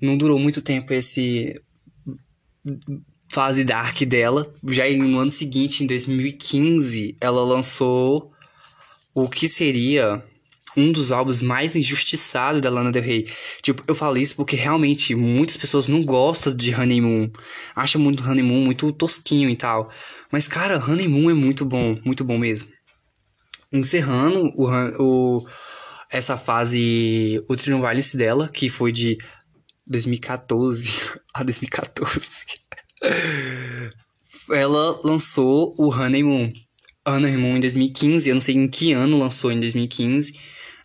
Não 0.02 0.18
durou 0.18 0.40
muito 0.40 0.62
tempo 0.62 0.92
esse. 0.92 1.54
Fase 3.32 3.64
dark 3.64 4.02
dela. 4.02 4.52
Já 4.68 4.90
no 4.90 5.20
ano 5.20 5.30
seguinte, 5.30 5.84
em 5.84 5.88
2015, 5.88 7.16
ela 7.22 7.44
lançou 7.44 8.32
o 9.14 9.30
que 9.30 9.48
seria 9.48 10.24
um 10.76 10.92
dos 10.92 11.12
álbuns 11.12 11.42
mais 11.42 11.76
injustiçados 11.76 12.62
da 12.62 12.70
Lana 12.70 12.92
Del 12.92 13.04
Rey. 13.04 13.28
Tipo, 13.62 13.84
eu 13.88 13.96
falo 13.96 14.18
isso 14.18 14.36
porque 14.36 14.56
realmente 14.56 15.16
muitas 15.16 15.58
pessoas 15.58 15.88
não 15.88 16.04
gostam 16.04 16.56
de 16.56 16.74
Honeymoon. 16.74 17.30
Acham 17.76 18.02
muito 18.02 18.24
Honeymoon 18.24 18.64
muito 18.64 18.92
tosquinho 18.92 19.50
e 19.50 19.56
tal. 19.56 19.92
Mas, 20.32 20.48
cara, 20.48 20.84
Honeymoon 20.84 21.32
é 21.32 21.34
muito 21.34 21.66
bom, 21.66 21.98
muito 22.06 22.24
bom 22.24 22.38
mesmo. 22.38 22.70
Encerrando 23.72 24.52
o, 24.56 24.68
o 25.00 25.48
essa 26.12 26.36
fase 26.36 27.40
Ultra 27.48 27.76
Violence 27.76 28.18
dela, 28.18 28.50
que 28.50 28.68
foi 28.68 28.92
de 28.92 29.18
2014 29.88 31.20
a 31.34 31.44
2014. 31.44 32.30
Ela 34.52 34.98
lançou 35.04 35.76
o 35.78 35.90
Honeymoon. 35.90 36.52
Honeymoon 37.08 37.58
em 37.58 37.60
2015, 37.60 38.30
eu 38.30 38.36
não 38.36 38.42
sei 38.42 38.56
em 38.56 38.68
que 38.68 38.94
ano 38.94 39.18
lançou 39.18 39.52
em 39.52 39.60
2015 39.60 40.34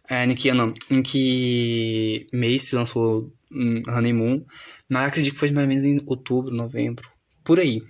é, 0.08 0.24
em 0.24 0.34
que 0.34 0.48
ano? 0.48 0.74
Em 0.90 1.02
que 1.02 2.26
mês 2.32 2.62
se 2.62 2.76
lançou 2.76 3.32
um, 3.50 3.82
Honeymoon. 3.88 4.44
Mas 4.88 5.08
acredito 5.08 5.32
que 5.32 5.38
foi 5.38 5.50
mais 5.50 5.64
ou 5.64 5.68
menos 5.68 5.84
em 5.84 6.00
outubro, 6.06 6.54
novembro. 6.54 7.08
Por 7.42 7.58
aí. 7.58 7.82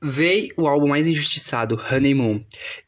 Veio 0.00 0.52
o 0.56 0.66
álbum 0.66 0.88
mais 0.88 1.06
injustiçado, 1.06 1.80
Honeymoon. 1.90 2.40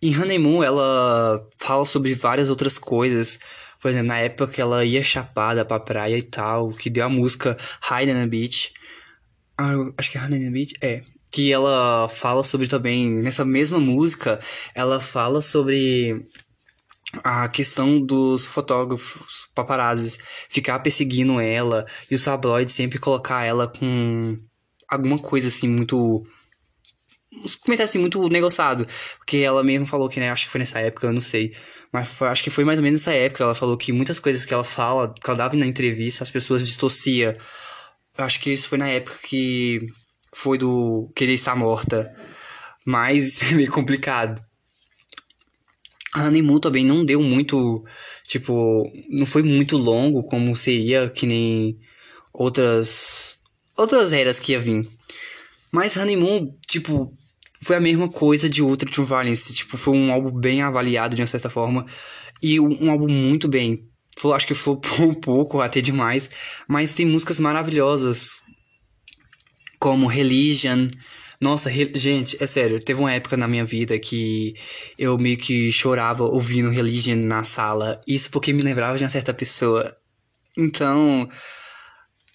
Em 0.02 0.18
Honeymoon 0.18 0.64
ela 0.64 1.46
fala 1.58 1.84
sobre 1.84 2.14
várias 2.14 2.50
outras 2.50 2.78
coisas. 2.78 3.38
Por 3.80 3.90
exemplo, 3.90 4.08
na 4.08 4.18
época 4.18 4.52
que 4.52 4.60
ela 4.60 4.84
ia 4.84 5.02
chapada 5.02 5.64
pra 5.64 5.78
praia 5.78 6.16
e 6.16 6.22
tal, 6.22 6.70
que 6.70 6.88
deu 6.90 7.04
a 7.04 7.08
música 7.08 7.56
the 7.88 8.26
Beach. 8.26 8.72
Ah, 9.58 9.74
acho 9.98 10.10
que 10.10 10.18
é 10.18 10.28
the 10.28 10.50
Beach? 10.50 10.74
É. 10.82 11.02
Que 11.30 11.52
ela 11.52 12.08
fala 12.08 12.42
sobre 12.42 12.66
também, 12.66 13.10
nessa 13.10 13.44
mesma 13.44 13.78
música, 13.78 14.40
ela 14.74 15.00
fala 15.00 15.42
sobre 15.42 16.26
a 17.22 17.48
questão 17.48 18.00
dos 18.00 18.46
fotógrafos 18.46 19.48
paparazzis 19.54 20.18
ficar 20.48 20.78
perseguindo 20.80 21.40
ela 21.40 21.86
e 22.10 22.14
os 22.14 22.24
tabloides 22.24 22.74
sempre 22.74 22.98
colocar 22.98 23.44
ela 23.44 23.68
com 23.68 24.36
alguma 24.88 25.18
coisa 25.18 25.48
assim 25.48 25.68
muito 25.68 26.26
uns 27.44 27.56
comentários 27.56 27.90
assim 27.90 27.98
muito 27.98 28.28
negociado, 28.28 28.86
porque 29.18 29.38
ela 29.38 29.62
mesma 29.62 29.86
falou 29.86 30.08
que 30.08 30.20
né, 30.20 30.30
acho 30.30 30.46
que 30.46 30.52
foi 30.52 30.60
nessa 30.60 30.78
época, 30.78 31.08
eu 31.08 31.12
não 31.12 31.20
sei, 31.20 31.52
mas 31.94 32.08
foi, 32.08 32.26
acho 32.26 32.42
que 32.42 32.50
foi 32.50 32.64
mais 32.64 32.78
ou 32.78 32.82
menos 32.82 33.00
nessa 33.00 33.16
época, 33.16 33.44
ela 33.44 33.54
falou 33.54 33.76
que 33.76 33.92
muitas 33.92 34.18
coisas 34.18 34.44
que 34.44 34.52
ela 34.52 34.64
fala, 34.64 35.14
que 35.14 35.30
ela 35.30 35.38
dava 35.38 35.56
na 35.56 35.64
entrevista, 35.64 36.24
as 36.24 36.30
pessoas 36.30 36.66
distorcia. 36.66 37.38
Acho 38.18 38.40
que 38.40 38.52
isso 38.52 38.68
foi 38.68 38.78
na 38.78 38.88
época 38.88 39.16
que 39.22 39.78
foi 40.34 40.58
do 40.58 41.08
querer 41.14 41.34
estar 41.34 41.54
morta. 41.54 42.12
Mas 42.84 43.42
é 43.50 43.54
meio 43.54 43.70
complicado. 43.70 44.42
A 46.14 46.26
Honeymoon 46.26 46.60
também 46.60 46.84
não 46.84 47.04
deu 47.04 47.20
muito, 47.20 47.84
tipo, 48.22 48.82
não 49.10 49.26
foi 49.26 49.42
muito 49.42 49.76
longo 49.76 50.22
como 50.22 50.54
seria 50.56 51.10
que 51.10 51.26
nem 51.26 51.76
outras 52.32 53.36
outras 53.76 54.12
eras 54.12 54.38
que 54.38 54.52
ia 54.52 54.60
vir. 54.60 54.88
Mas 55.72 55.96
Honeymoon, 55.96 56.54
tipo, 56.68 57.10
foi 57.60 57.76
a 57.76 57.80
mesma 57.80 58.08
coisa 58.08 58.48
de 58.48 58.62
Ultra 58.62 58.88
Violence, 59.04 59.52
tipo, 59.52 59.76
foi 59.76 59.96
um 59.96 60.12
álbum 60.12 60.30
bem 60.30 60.62
avaliado 60.62 61.16
de 61.16 61.22
uma 61.22 61.26
certa 61.26 61.50
forma 61.50 61.84
e 62.40 62.60
um, 62.60 62.84
um 62.84 62.90
álbum 62.92 63.12
muito 63.12 63.48
bem. 63.48 63.84
Foi, 64.16 64.36
acho 64.36 64.46
que 64.46 64.54
foi 64.54 64.74
um 65.00 65.14
pouco 65.14 65.60
até 65.60 65.80
demais, 65.80 66.30
mas 66.68 66.92
tem 66.92 67.06
músicas 67.06 67.40
maravilhosas 67.40 68.40
como 69.80 70.06
Religion, 70.06 70.86
nossa, 71.40 71.70
gente, 71.70 72.42
é 72.42 72.46
sério, 72.46 72.78
teve 72.78 73.00
uma 73.00 73.12
época 73.12 73.36
na 73.36 73.48
minha 73.48 73.64
vida 73.64 73.98
que 73.98 74.54
eu 74.98 75.18
meio 75.18 75.36
que 75.36 75.72
chorava 75.72 76.24
ouvindo 76.24 76.70
Religion 76.70 77.20
na 77.24 77.42
sala. 77.44 78.00
Isso 78.06 78.30
porque 78.30 78.52
me 78.52 78.62
lembrava 78.62 78.96
de 78.96 79.04
uma 79.04 79.10
certa 79.10 79.34
pessoa. 79.34 79.96
Então, 80.56 81.28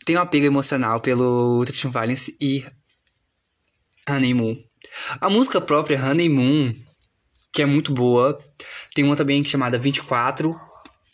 tem 0.05 0.17
um 0.17 0.21
apego 0.21 0.45
emocional 0.45 0.99
pelo 0.99 1.57
Ultrason 1.57 1.89
Violence 1.89 2.35
e 2.41 2.65
Honeymoon. 4.07 4.57
A 5.21 5.29
música 5.29 5.61
própria, 5.61 6.03
Honeymoon, 6.03 6.73
que 7.53 7.61
é 7.61 7.65
muito 7.65 7.93
boa. 7.93 8.39
Tem 8.93 9.03
uma 9.03 9.15
também 9.15 9.43
chamada 9.43 9.77
24. 9.77 10.59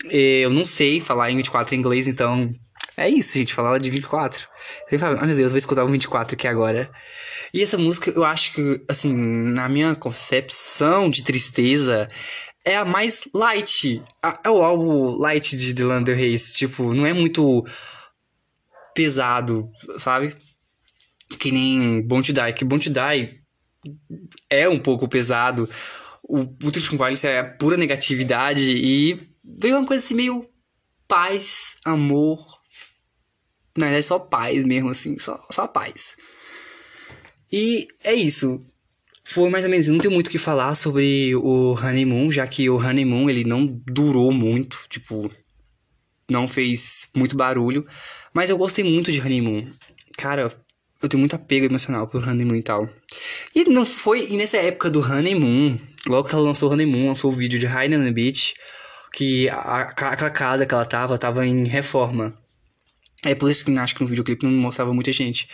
Eu 0.09 0.49
não 0.49 0.65
sei 0.65 0.99
falar 0.99 1.31
em 1.31 1.37
24 1.37 1.75
em 1.75 1.79
inglês, 1.79 2.07
então 2.07 2.49
é 2.97 3.09
isso, 3.09 3.37
gente, 3.37 3.53
falar 3.53 3.77
de 3.77 3.89
24. 3.89 4.47
Você 4.87 4.97
fala, 4.97 5.19
oh, 5.21 5.25
meu 5.25 5.35
Deus, 5.35 5.51
vou 5.51 5.57
escutar 5.57 5.83
o 5.83 5.87
24 5.87 6.35
aqui 6.35 6.47
agora. 6.47 6.89
E 7.53 7.61
essa 7.61 7.77
música, 7.77 8.11
eu 8.11 8.23
acho 8.23 8.53
que, 8.53 8.81
assim, 8.87 9.13
na 9.13 9.69
minha 9.69 9.95
concepção 9.95 11.09
de 11.09 11.23
tristeza, 11.23 12.07
é 12.65 12.75
a 12.75 12.83
mais 12.83 13.27
light. 13.33 14.01
É 14.43 14.49
o 14.49 14.61
álbum 14.61 15.17
light 15.17 15.55
de 15.55 15.83
Lander 15.83 16.17
Reis. 16.17 16.53
Tipo, 16.53 16.93
não 16.93 17.05
é 17.05 17.13
muito 17.13 17.63
pesado, 18.93 19.69
sabe? 19.97 20.35
Que 21.39 21.51
nem 21.51 22.01
Bon 22.01 22.21
to 22.21 22.33
Die. 22.33 22.53
Que 22.53 22.65
Bon 22.65 22.79
to 22.79 22.89
Die 22.89 23.39
é 24.49 24.67
um 24.67 24.79
pouco 24.79 25.07
pesado. 25.07 25.69
O 26.23 26.39
Ultra 26.63 26.81
Violence 26.81 27.27
é 27.27 27.43
pura 27.43 27.77
negatividade 27.77 28.73
e 28.75 29.19
veio 29.43 29.77
uma 29.77 29.85
coisa 29.85 30.03
assim 30.03 30.15
meio 30.15 30.49
paz, 31.07 31.77
amor. 31.85 32.54
Na 33.77 33.87
verdade, 33.87 34.05
só 34.05 34.19
paz 34.19 34.63
mesmo, 34.63 34.89
assim, 34.89 35.17
só, 35.17 35.43
só 35.51 35.67
paz. 35.67 36.15
E 37.51 37.87
é 38.03 38.13
isso. 38.13 38.61
Foi 39.23 39.49
mais 39.49 39.65
ou 39.65 39.71
menos, 39.71 39.87
não 39.87 39.97
tem 39.97 40.11
muito 40.11 40.27
o 40.27 40.29
que 40.29 40.37
falar 40.37 40.75
sobre 40.75 41.35
o 41.35 41.73
Honeymoon, 41.73 42.31
já 42.31 42.45
que 42.47 42.69
o 42.69 42.77
Honeymoon 42.77 43.29
ele 43.29 43.43
não 43.43 43.65
durou 43.65 44.31
muito, 44.31 44.77
tipo, 44.87 45.31
não 46.29 46.47
fez 46.47 47.09
muito 47.15 47.35
barulho, 47.35 47.87
mas 48.33 48.49
eu 48.49 48.57
gostei 48.57 48.83
muito 48.83 49.11
de 49.11 49.19
Honeymoon. 49.19 49.67
Cara, 50.17 50.51
eu 51.01 51.09
tenho 51.09 51.19
muito 51.19 51.35
apego 51.35 51.65
emocional 51.65 52.07
por 52.07 52.27
Honeymoon 52.27 52.55
e 52.55 52.63
tal. 52.63 52.89
E 53.55 53.65
não 53.65 53.85
foi, 53.85 54.27
e 54.29 54.37
nessa 54.37 54.57
época 54.57 54.89
do 54.89 55.01
Honeymoon, 55.01 55.77
logo 56.07 56.27
que 56.27 56.35
ela 56.35 56.43
lançou 56.43 56.69
o 56.69 56.73
Honeymoon, 56.73 57.07
lançou 57.07 57.31
o 57.31 57.35
vídeo 57.35 57.59
de 57.59 57.65
High 57.65 57.89
Beach, 58.11 58.53
que 59.13 59.49
a, 59.49 59.81
aquela 59.81 60.29
casa 60.29 60.65
que 60.65 60.73
ela 60.73 60.85
tava, 60.85 61.17
tava 61.17 61.45
em 61.45 61.65
reforma. 61.65 62.37
É 63.25 63.33
por 63.33 63.49
isso 63.49 63.65
que 63.65 63.77
acho 63.77 63.95
que 63.95 64.01
no 64.01 64.07
videoclipe 64.07 64.45
não 64.45 64.53
mostrava 64.53 64.93
muita 64.93 65.11
gente. 65.11 65.49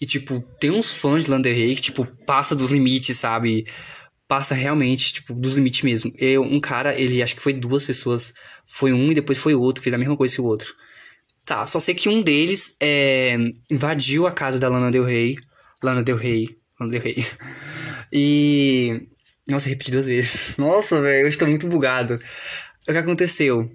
E, 0.00 0.06
tipo, 0.06 0.40
tem 0.60 0.70
uns 0.70 0.90
fãs 0.92 1.24
de 1.24 1.30
Landerrey 1.30 1.74
que, 1.74 1.82
tipo, 1.82 2.06
passa 2.24 2.54
dos 2.54 2.70
limites, 2.70 3.16
sabe? 3.16 3.66
Passa 4.28 4.54
realmente, 4.54 5.14
tipo, 5.14 5.34
dos 5.34 5.54
limites 5.54 5.82
mesmo. 5.82 6.12
Eu, 6.18 6.42
um 6.42 6.60
cara, 6.60 6.98
ele 6.98 7.22
acho 7.22 7.34
que 7.34 7.42
foi 7.42 7.52
duas 7.52 7.84
pessoas. 7.84 8.32
Foi 8.66 8.92
um 8.92 9.10
e 9.10 9.14
depois 9.14 9.38
foi 9.38 9.54
outro, 9.54 9.82
fez 9.82 9.92
a 9.92 9.98
mesma 9.98 10.16
coisa 10.16 10.34
que 10.34 10.40
o 10.40 10.44
outro. 10.44 10.72
Tá, 11.44 11.66
só 11.66 11.78
sei 11.78 11.94
que 11.94 12.08
um 12.08 12.22
deles 12.22 12.76
é, 12.80 13.36
invadiu 13.70 14.26
a 14.26 14.32
casa 14.32 14.58
da 14.58 14.68
Lana 14.68 14.90
Del 14.90 15.04
Rey. 15.04 15.36
Lana 15.82 16.02
Del 16.02 16.16
Rey. 16.16 16.56
Lana 16.78 16.92
Del 16.92 17.02
Rey. 17.02 17.16
E. 18.12 19.08
Nossa, 19.48 19.68
repeti 19.68 19.90
duas 19.90 20.06
vezes. 20.06 20.54
Nossa, 20.58 21.00
velho, 21.00 21.26
eu 21.26 21.28
estou 21.28 21.48
muito 21.48 21.66
bugado. 21.66 22.20
O 22.88 22.92
que 22.92 22.98
aconteceu? 22.98 23.68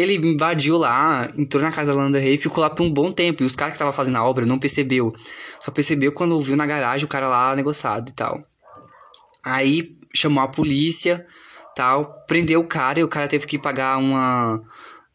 Ele 0.00 0.16
invadiu 0.16 0.76
lá, 0.76 1.30
entrou 1.36 1.62
na 1.62 1.72
casa 1.72 1.92
da 1.92 1.98
Lana 1.98 2.18
Rey 2.18 2.34
e 2.34 2.38
ficou 2.38 2.62
lá 2.62 2.70
por 2.70 2.84
um 2.84 2.90
bom 2.90 3.10
tempo. 3.10 3.42
E 3.42 3.46
os 3.46 3.56
caras 3.56 3.72
que 3.72 3.76
estavam 3.76 3.92
fazendo 3.92 4.16
a 4.16 4.24
obra 4.24 4.46
não 4.46 4.58
percebeu. 4.58 5.14
Só 5.60 5.70
percebeu 5.70 6.12
quando 6.12 6.38
viu 6.40 6.56
na 6.56 6.66
garagem 6.66 7.04
o 7.04 7.08
cara 7.08 7.28
lá 7.28 7.54
negociado 7.54 8.08
e 8.08 8.12
tal. 8.12 8.42
Aí 9.44 9.96
chamou 10.14 10.42
a 10.42 10.48
polícia, 10.48 11.26
tal, 11.74 12.24
prendeu 12.26 12.60
o 12.60 12.66
cara 12.66 13.00
e 13.00 13.04
o 13.04 13.08
cara 13.08 13.28
teve 13.28 13.46
que 13.46 13.58
pagar 13.58 13.98
uma 13.98 14.62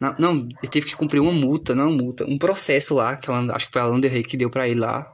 não, 0.04 0.16
não 0.20 0.34
ele 0.62 0.70
teve 0.70 0.88
que 0.88 0.96
cumprir 0.98 1.22
uma 1.22 1.32
multa, 1.32 1.74
não 1.74 1.90
multa, 1.92 2.26
um 2.28 2.38
processo 2.38 2.96
lá, 2.96 3.16
que 3.16 3.30
ela, 3.30 3.56
acho 3.56 3.68
que 3.68 3.72
foi 3.72 3.82
a 3.82 3.86
Lana 3.86 4.08
Rey 4.08 4.24
que 4.24 4.36
deu 4.36 4.50
para 4.50 4.68
ele 4.68 4.82
lá. 4.82 5.14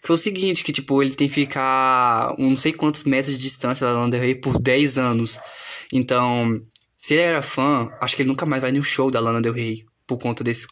Que 0.00 0.06
foi 0.06 0.14
o 0.14 0.18
seguinte, 0.18 0.62
que 0.62 0.72
tipo, 0.72 1.02
ele 1.02 1.14
tem 1.14 1.28
que 1.28 1.34
ficar 1.34 2.34
um 2.38 2.50
não 2.50 2.56
sei 2.56 2.72
quantos 2.72 3.02
metros 3.02 3.36
de 3.36 3.42
distância 3.42 3.84
da 3.84 3.92
Lana 3.92 4.16
Rey 4.16 4.36
por 4.36 4.58
10 4.60 4.96
anos. 4.96 5.40
Então, 5.92 6.60
se 6.98 7.14
ele 7.14 7.22
era 7.22 7.42
fã, 7.42 7.90
acho 8.00 8.16
que 8.16 8.22
ele 8.22 8.28
nunca 8.28 8.44
mais 8.44 8.62
vai 8.62 8.72
no 8.72 8.82
show 8.82 9.10
da 9.10 9.20
Lana 9.20 9.40
Del 9.40 9.52
Rey 9.52 9.86
por 10.06 10.18
conta 10.18 10.42
desse, 10.42 10.66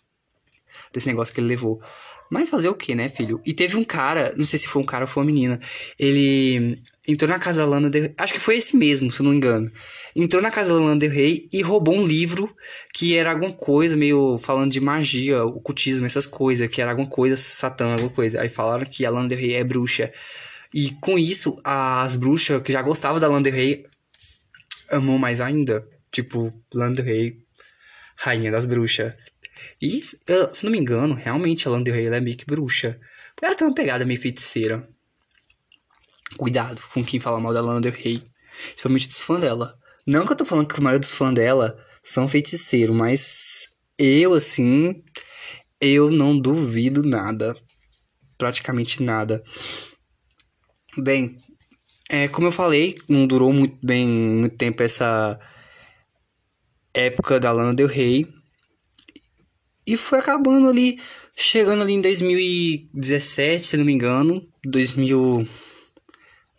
desse 0.92 1.06
negócio 1.06 1.32
que 1.32 1.40
ele 1.40 1.48
levou. 1.48 1.80
Mas 2.28 2.50
fazer 2.50 2.68
o 2.68 2.74
que, 2.74 2.94
né, 2.94 3.08
filho? 3.08 3.40
E 3.46 3.52
teve 3.52 3.76
um 3.76 3.84
cara, 3.84 4.34
não 4.36 4.44
sei 4.44 4.58
se 4.58 4.66
foi 4.66 4.82
um 4.82 4.84
cara 4.84 5.04
ou 5.04 5.08
foi 5.08 5.22
uma 5.22 5.26
menina, 5.26 5.60
ele 5.96 6.76
entrou 7.06 7.30
na 7.30 7.38
casa 7.38 7.60
da 7.60 7.66
Lana 7.66 7.88
Del 7.88 8.02
Rey, 8.02 8.14
acho 8.18 8.32
que 8.32 8.40
foi 8.40 8.56
esse 8.56 8.76
mesmo, 8.76 9.12
se 9.12 9.20
eu 9.20 9.24
não 9.24 9.30
me 9.30 9.36
engano. 9.36 9.70
Entrou 10.14 10.42
na 10.42 10.50
casa 10.50 10.70
da 10.70 10.80
Lana 10.80 10.96
Del 10.96 11.10
Rey 11.10 11.48
e 11.52 11.62
roubou 11.62 11.94
um 11.94 12.04
livro 12.04 12.52
que 12.92 13.16
era 13.16 13.30
alguma 13.30 13.52
coisa 13.52 13.96
meio 13.96 14.38
falando 14.38 14.72
de 14.72 14.80
magia, 14.80 15.44
ocultismo, 15.44 16.06
essas 16.06 16.26
coisas, 16.26 16.66
que 16.68 16.82
era 16.82 16.90
alguma 16.90 17.08
coisa 17.08 17.36
satã, 17.36 17.92
alguma 17.92 18.10
coisa. 18.10 18.40
Aí 18.40 18.48
falaram 18.48 18.86
que 18.86 19.06
a 19.06 19.10
Lana 19.10 19.28
Del 19.28 19.38
Rey 19.38 19.54
é 19.54 19.62
bruxa. 19.62 20.12
E 20.74 20.90
com 21.00 21.16
isso, 21.16 21.60
as 21.62 22.16
bruxas 22.16 22.60
que 22.62 22.72
já 22.72 22.82
gostavam 22.82 23.20
da 23.20 23.28
Lana 23.28 23.42
Del 23.42 23.52
Rey 23.52 23.84
amou 24.90 25.18
mais 25.18 25.40
ainda. 25.40 25.86
Tipo, 26.16 26.50
Lana 26.72 27.02
Rey, 27.02 27.44
rainha 28.16 28.50
das 28.50 28.64
bruxas. 28.64 29.12
E, 29.82 30.00
se 30.00 30.64
não 30.64 30.72
me 30.72 30.78
engano, 30.78 31.12
realmente 31.12 31.68
a 31.68 31.70
Lana 31.70 31.90
ela 31.90 32.16
é 32.16 32.20
meio 32.22 32.38
que 32.38 32.46
bruxa. 32.46 32.98
Ela 33.42 33.54
tem 33.54 33.66
uma 33.66 33.74
pegada 33.74 34.06
meio 34.06 34.18
feiticeira. 34.18 34.88
Cuidado 36.38 36.80
com 36.94 37.04
quem 37.04 37.20
fala 37.20 37.38
mal 37.38 37.52
da 37.52 37.60
Lana 37.60 37.90
Rey. 37.90 38.26
Principalmente 38.68 39.08
dos 39.08 39.20
fãs 39.20 39.42
dela. 39.42 39.78
Não 40.06 40.24
que 40.24 40.32
eu 40.32 40.36
tô 40.36 40.46
falando 40.46 40.66
que 40.66 40.80
a 40.80 40.82
maioria 40.82 41.00
dos 41.00 41.12
fãs 41.12 41.34
dela 41.34 41.78
são 42.02 42.26
feiticeiros, 42.26 42.96
mas 42.96 43.68
eu, 43.98 44.32
assim, 44.32 45.04
eu 45.78 46.10
não 46.10 46.40
duvido 46.40 47.02
nada. 47.02 47.54
Praticamente 48.38 49.02
nada. 49.02 49.36
Bem, 50.96 51.36
é, 52.08 52.26
como 52.26 52.46
eu 52.46 52.52
falei, 52.52 52.94
não 53.06 53.26
durou 53.26 53.52
muito 53.52 53.76
bem 53.84 54.08
muito 54.08 54.56
tempo 54.56 54.82
essa 54.82 55.38
época 56.96 57.38
da 57.38 57.52
Lana 57.52 57.74
Del 57.74 57.86
Rey. 57.86 58.26
E 59.86 59.96
foi 59.96 60.18
acabando 60.18 60.68
ali, 60.68 60.98
chegando 61.36 61.82
ali 61.82 61.92
em 61.92 62.00
2017, 62.00 63.66
se 63.66 63.76
não 63.76 63.84
me 63.84 63.92
engano, 63.92 64.46
2000 64.64 65.46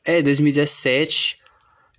É, 0.06 0.21
2017. 0.21 1.38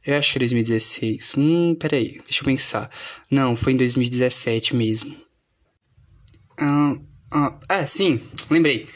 Eu 0.06 0.16
acho 0.16 0.32
que 0.32 0.38
é 0.38 0.40
2016. 0.40 1.32
Hum, 1.36 1.74
peraí, 1.74 2.18
deixa 2.24 2.40
eu 2.40 2.46
pensar. 2.46 2.90
Não, 3.30 3.54
foi 3.54 3.74
em 3.74 3.76
2017 3.76 4.74
mesmo. 4.74 5.14
Ah, 6.58 6.96
ah, 7.30 7.58
é, 7.68 7.84
sim, 7.84 8.18
lembrei. 8.50 8.86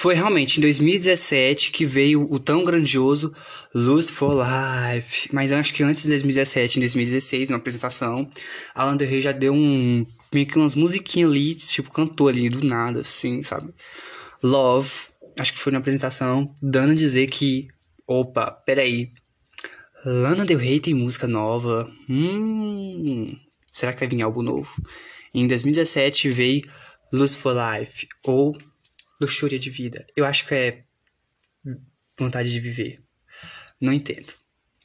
Foi 0.00 0.14
realmente 0.14 0.56
em 0.56 0.62
2017 0.62 1.70
que 1.72 1.84
veio 1.84 2.26
o 2.32 2.38
tão 2.38 2.64
grandioso 2.64 3.34
Lose 3.74 4.10
for 4.10 4.34
Life. 4.34 5.28
Mas 5.30 5.52
acho 5.52 5.74
que 5.74 5.82
antes 5.82 6.04
de 6.04 6.08
2017, 6.08 6.78
em 6.78 6.80
2016, 6.80 7.50
na 7.50 7.58
apresentação, 7.58 8.26
Alan 8.74 8.96
Del 8.96 9.10
Rey 9.10 9.20
já 9.20 9.30
deu 9.30 9.52
um. 9.52 10.06
meio 10.32 10.46
que 10.46 10.56
umas 10.56 10.74
musiquinhas 10.74 11.30
ali, 11.30 11.54
tipo, 11.54 11.92
cantou 11.92 12.28
ali 12.28 12.48
do 12.48 12.66
nada, 12.66 13.00
assim, 13.00 13.42
sabe? 13.42 13.74
Love, 14.42 14.90
acho 15.38 15.52
que 15.52 15.58
foi 15.58 15.70
na 15.70 15.80
apresentação, 15.80 16.46
dando 16.62 16.92
a 16.92 16.96
dizer 16.96 17.26
que. 17.26 17.68
Opa, 18.08 18.50
peraí. 18.50 19.12
Lana 20.02 20.46
Del 20.46 20.56
Rey 20.56 20.80
tem 20.80 20.94
música 20.94 21.26
nova. 21.26 21.92
Hum. 22.08 23.36
Será 23.70 23.92
que 23.92 24.00
vai 24.00 24.08
vir 24.08 24.22
algo 24.22 24.42
novo? 24.42 24.70
Em 25.34 25.46
2017 25.46 26.30
veio 26.30 26.62
Lose 27.12 27.36
for 27.36 27.54
Life, 27.54 28.08
ou 28.24 28.56
luxúria 29.20 29.58
de 29.58 29.70
vida. 29.70 30.06
Eu 30.16 30.24
acho 30.24 30.46
que 30.46 30.54
é 30.54 30.84
vontade 32.18 32.50
de 32.50 32.60
viver. 32.60 32.98
Não 33.80 33.92
entendo. 33.92 34.32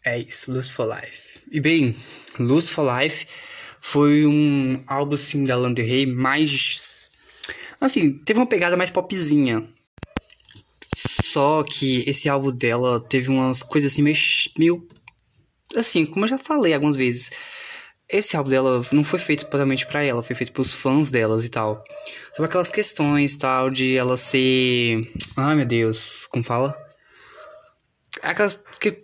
É 0.03 0.19
isso, 0.19 0.51
Lust 0.51 0.71
for 0.71 0.87
Life. 0.87 1.39
E 1.51 1.59
bem, 1.59 1.95
Lust 2.39 2.69
for 2.69 2.85
Life 3.01 3.25
foi 3.81 4.25
um 4.25 4.83
álbum 4.87 5.15
assim 5.15 5.43
da 5.43 5.55
Lana 5.55 5.75
Rey 5.81 6.05
mais 6.05 7.09
assim, 7.79 8.17
teve 8.19 8.39
uma 8.39 8.47
pegada 8.47 8.77
mais 8.77 8.91
popzinha. 8.91 9.67
Só 10.95 11.63
que 11.63 12.09
esse 12.09 12.29
álbum 12.29 12.51
dela 12.51 12.99
teve 12.99 13.29
umas 13.29 13.61
coisas 13.61 13.91
assim 13.91 14.01
meio, 14.01 14.15
meio. 14.57 14.87
Assim, 15.75 16.05
como 16.05 16.25
eu 16.25 16.29
já 16.29 16.37
falei 16.37 16.73
algumas 16.73 16.95
vezes. 16.95 17.29
Esse 18.09 18.37
álbum 18.37 18.49
dela 18.49 18.85
não 18.91 19.03
foi 19.03 19.17
feito 19.17 19.45
totalmente 19.45 19.85
para 19.87 20.03
ela, 20.03 20.21
foi 20.21 20.35
feito 20.35 20.51
pros 20.51 20.73
fãs 20.73 21.09
delas 21.09 21.43
e 21.43 21.49
tal. 21.49 21.83
Sobre 22.35 22.47
aquelas 22.47 22.69
questões 22.69 23.35
tal, 23.35 23.69
de 23.69 23.97
ela 23.97 24.15
ser. 24.15 25.09
Ai 25.35 25.55
meu 25.55 25.65
Deus, 25.65 26.27
como 26.27 26.43
fala? 26.43 26.77
Aquelas. 28.21 28.63
Que, 28.79 29.03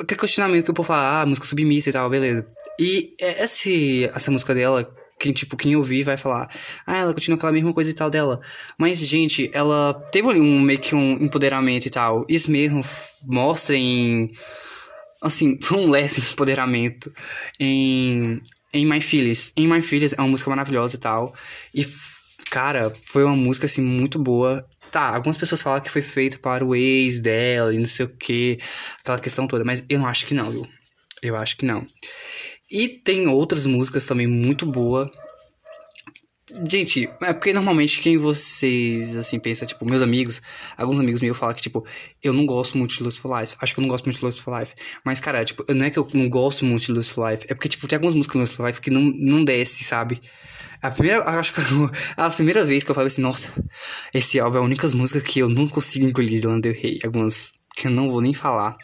aquele 0.00 0.20
questionamento 0.20 0.66
que 0.66 0.70
o 0.70 0.74
povo 0.74 0.86
fala, 0.86 1.22
ah, 1.22 1.26
música 1.26 1.46
submissa 1.46 1.90
e 1.90 1.92
tal, 1.92 2.08
beleza. 2.08 2.46
E 2.78 3.14
esse, 3.18 4.04
essa 4.14 4.30
música 4.30 4.54
dela, 4.54 4.88
quem, 5.18 5.32
tipo, 5.32 5.56
quem 5.56 5.74
ouvir 5.74 6.02
vai 6.02 6.16
falar, 6.16 6.48
ah, 6.86 6.98
ela 6.98 7.14
continua 7.14 7.36
aquela 7.36 7.52
mesma 7.52 7.72
coisa 7.72 7.90
e 7.90 7.94
tal 7.94 8.10
dela. 8.10 8.40
Mas, 8.78 8.98
gente, 8.98 9.50
ela 9.52 9.94
teve 10.12 10.28
ali 10.28 10.40
um 10.40 10.60
meio 10.60 10.78
que 10.78 10.94
um 10.94 11.12
empoderamento 11.14 11.86
e 11.86 11.90
tal. 11.90 12.24
Isso 12.28 12.50
mesmo 12.50 12.84
mostra 13.24 13.74
em. 13.74 14.30
Assim, 15.22 15.58
um 15.72 15.90
leve 15.90 16.20
empoderamento 16.20 17.12
em. 17.58 18.40
Em 18.74 18.84
My 18.84 19.00
Feelings. 19.00 19.52
Em 19.56 19.66
My 19.66 19.80
Feelings 19.80 20.12
é 20.12 20.20
uma 20.20 20.28
música 20.28 20.50
maravilhosa 20.50 20.96
e 20.96 20.98
tal. 20.98 21.34
E, 21.72 21.86
cara, 22.50 22.90
foi 22.90 23.24
uma 23.24 23.36
música, 23.36 23.66
assim, 23.66 23.80
muito 23.80 24.18
boa. 24.18 24.66
Tá, 24.90 25.14
algumas 25.14 25.36
pessoas 25.36 25.62
falam 25.62 25.80
que 25.80 25.90
foi 25.90 26.02
feito 26.02 26.38
para 26.40 26.64
o 26.64 26.74
ex 26.74 27.18
dela 27.20 27.74
e 27.74 27.78
não 27.78 27.86
sei 27.86 28.06
o 28.06 28.08
que, 28.08 28.58
aquela 29.00 29.18
questão 29.18 29.46
toda, 29.46 29.64
mas 29.64 29.84
eu 29.88 29.98
não 29.98 30.06
acho 30.06 30.26
que 30.26 30.34
não, 30.34 30.50
viu? 30.50 30.66
Eu 31.22 31.36
acho 31.36 31.56
que 31.56 31.64
não. 31.64 31.86
E 32.70 32.88
tem 32.88 33.26
outras 33.28 33.66
músicas 33.66 34.06
também 34.06 34.26
muito 34.26 34.66
boa. 34.66 35.10
Gente, 36.68 37.08
é 37.22 37.32
porque 37.32 37.52
normalmente 37.52 38.00
quem 38.00 38.16
vocês, 38.16 39.16
assim, 39.16 39.36
pensa, 39.36 39.66
tipo, 39.66 39.84
meus 39.84 40.00
amigos, 40.00 40.40
alguns 40.76 41.00
amigos 41.00 41.20
meus 41.20 41.36
falam 41.36 41.52
que, 41.52 41.62
tipo, 41.62 41.84
eu 42.22 42.32
não 42.32 42.46
gosto 42.46 42.78
muito 42.78 42.94
de 42.94 43.02
Lust 43.02 43.20
for 43.20 43.40
Life. 43.40 43.56
Acho 43.60 43.74
que 43.74 43.80
eu 43.80 43.82
não 43.82 43.88
gosto 43.88 44.04
muito 44.04 44.18
de 44.18 44.24
Lust 44.24 44.42
for 44.42 44.56
Life. 44.56 44.72
Mas, 45.04 45.18
cara, 45.18 45.44
tipo, 45.44 45.64
não 45.74 45.84
é 45.84 45.90
que 45.90 45.98
eu 45.98 46.08
não 46.14 46.28
gosto 46.28 46.64
muito 46.64 46.84
de 46.86 46.92
Lust 46.92 47.12
for 47.14 47.28
Life. 47.28 47.46
É 47.48 47.54
porque, 47.54 47.68
tipo, 47.68 47.88
tem 47.88 47.96
algumas 47.96 48.14
músicas 48.14 48.34
no 48.36 48.40
Lust 48.42 48.54
for 48.54 48.66
Life 48.66 48.80
que 48.80 48.90
não, 48.90 49.00
não 49.00 49.44
desce, 49.44 49.82
sabe? 49.82 50.20
A 50.80 50.90
primeira, 50.92 51.24
acho 51.24 51.52
que 51.52 51.60
as 52.16 52.34
primeiras 52.36 52.66
vezes 52.66 52.84
que 52.84 52.92
eu 52.92 52.94
falei 52.94 53.08
assim, 53.08 53.22
nossa, 53.22 53.52
esse 54.14 54.38
álbum 54.38 54.58
é 54.58 54.60
a 54.60 54.64
única 54.64 54.86
música 54.90 55.20
que 55.20 55.40
eu 55.40 55.48
não 55.48 55.66
consigo 55.66 56.06
engolir 56.06 56.40
de 56.40 56.46
Lana 56.46 56.60
Del 56.60 56.74
Rey. 56.74 57.00
Algumas 57.02 57.54
que 57.76 57.88
eu 57.88 57.90
não 57.90 58.08
vou 58.08 58.20
nem 58.20 58.32
falar. 58.32 58.76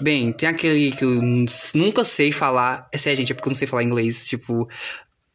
Bem, 0.00 0.32
tem 0.32 0.48
aquele 0.48 0.92
que 0.92 1.04
eu 1.04 1.20
nunca 1.74 2.04
sei 2.04 2.30
falar. 2.30 2.88
É 2.92 2.96
sério, 2.96 3.18
gente, 3.18 3.32
é 3.32 3.34
porque 3.34 3.48
eu 3.48 3.50
não 3.50 3.56
sei 3.56 3.66
falar 3.66 3.82
inglês. 3.82 4.26
Tipo, 4.26 4.68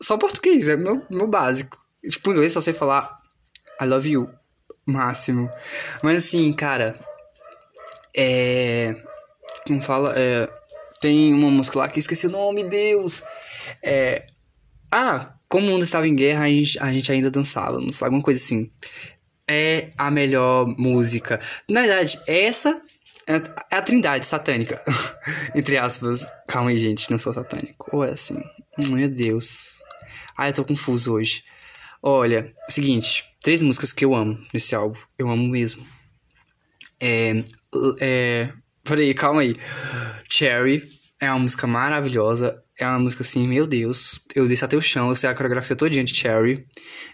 só 0.01 0.17
português, 0.17 0.67
é 0.67 0.75
meu, 0.75 1.05
meu 1.09 1.27
básico. 1.27 1.77
Tipo, 2.07 2.31
inglês 2.31 2.51
só 2.51 2.61
sei 2.61 2.73
falar 2.73 3.11
I 3.81 3.85
love 3.85 4.09
you. 4.09 4.29
Máximo. 4.85 5.49
Mas 6.01 6.25
assim, 6.25 6.51
cara. 6.53 6.95
É. 8.15 8.95
Como 9.65 9.81
fala? 9.81 10.13
É. 10.15 10.47
Tem 11.01 11.33
uma 11.33 11.51
música 11.51 11.79
lá 11.79 11.87
que 11.87 11.99
eu 11.99 12.01
esqueci 12.01 12.27
o 12.27 12.31
nome, 12.31 12.63
Deus. 12.63 13.21
É. 13.83 14.25
Ah, 14.91 15.35
como 15.49 15.67
o 15.67 15.69
mundo 15.71 15.83
estava 15.83 16.07
em 16.07 16.15
guerra, 16.15 16.45
a 16.45 16.49
gente, 16.49 16.79
a 16.79 16.91
gente 16.93 17.11
ainda 17.11 17.29
dançava, 17.29 17.79
não 17.79 17.91
sei, 17.91 18.05
alguma 18.05 18.23
coisa 18.23 18.41
assim 18.41 18.71
é 19.47 19.91
a 19.97 20.11
melhor 20.11 20.67
música. 20.77 21.39
Na 21.69 21.81
verdade, 21.81 22.19
essa 22.27 22.81
é 23.25 23.75
a 23.75 23.81
trindade 23.81 24.27
satânica. 24.27 24.81
Entre 25.55 25.77
aspas. 25.77 26.27
Calma 26.47 26.71
aí, 26.71 26.77
gente, 26.77 27.09
não 27.09 27.17
sou 27.17 27.33
satânico. 27.33 27.89
Ou 27.93 28.03
é 28.03 28.11
assim? 28.11 28.41
Meu 28.77 29.09
Deus. 29.09 29.79
Ah, 30.37 30.49
eu 30.49 30.53
tô 30.53 30.63
confuso 30.63 31.13
hoje. 31.13 31.43
Olha, 32.01 32.53
seguinte, 32.69 33.25
três 33.41 33.61
músicas 33.61 33.91
que 33.91 34.05
eu 34.05 34.13
amo 34.13 34.39
nesse 34.53 34.75
álbum. 34.75 34.99
Eu 35.17 35.29
amo 35.29 35.47
mesmo. 35.47 35.85
É. 37.01 37.43
É. 37.99 38.53
Peraí, 38.83 39.13
calma 39.13 39.41
aí. 39.41 39.53
Cherry 40.29 40.87
é 41.19 41.29
uma 41.29 41.39
música 41.39 41.65
maravilhosa. 41.65 42.63
É 42.79 42.85
uma 42.85 42.99
música 42.99 43.23
assim, 43.23 43.47
meu 43.47 43.65
Deus. 43.65 44.21
Eu 44.35 44.47
desço 44.47 44.65
até 44.65 44.77
o 44.77 44.81
chão, 44.81 45.09
eu 45.09 45.15
sei 45.15 45.29
a 45.29 45.33
coreografia 45.33 45.75
todinha 45.75 46.03
de 46.03 46.15
Cherry. 46.15 46.65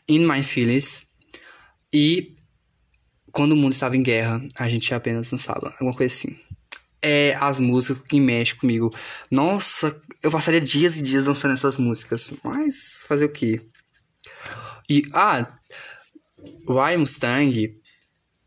In 0.07 0.27
My 0.27 0.43
Feelings 0.43 1.07
e 1.93 2.33
quando 3.31 3.51
o 3.51 3.55
mundo 3.55 3.73
estava 3.73 3.95
em 3.95 4.01
guerra, 4.01 4.41
a 4.57 4.67
gente 4.67 4.93
apenas 4.93 5.29
dançava, 5.29 5.69
alguma 5.73 5.93
coisa 5.93 6.13
assim. 6.13 6.35
É 7.03 7.35
as 7.39 7.59
músicas 7.59 7.99
que 7.99 8.19
mexem 8.19 8.55
comigo. 8.55 8.89
Nossa, 9.29 9.99
eu 10.23 10.31
passaria 10.31 10.61
dias 10.61 10.97
e 10.97 11.03
dias 11.03 11.25
dançando 11.25 11.53
essas 11.53 11.77
músicas. 11.77 12.33
Mas 12.43 13.05
fazer 13.07 13.25
o 13.25 13.29
quê? 13.29 13.61
E, 14.89 15.03
ah, 15.13 15.45
Why 16.67 16.97
Mustang. 16.97 17.75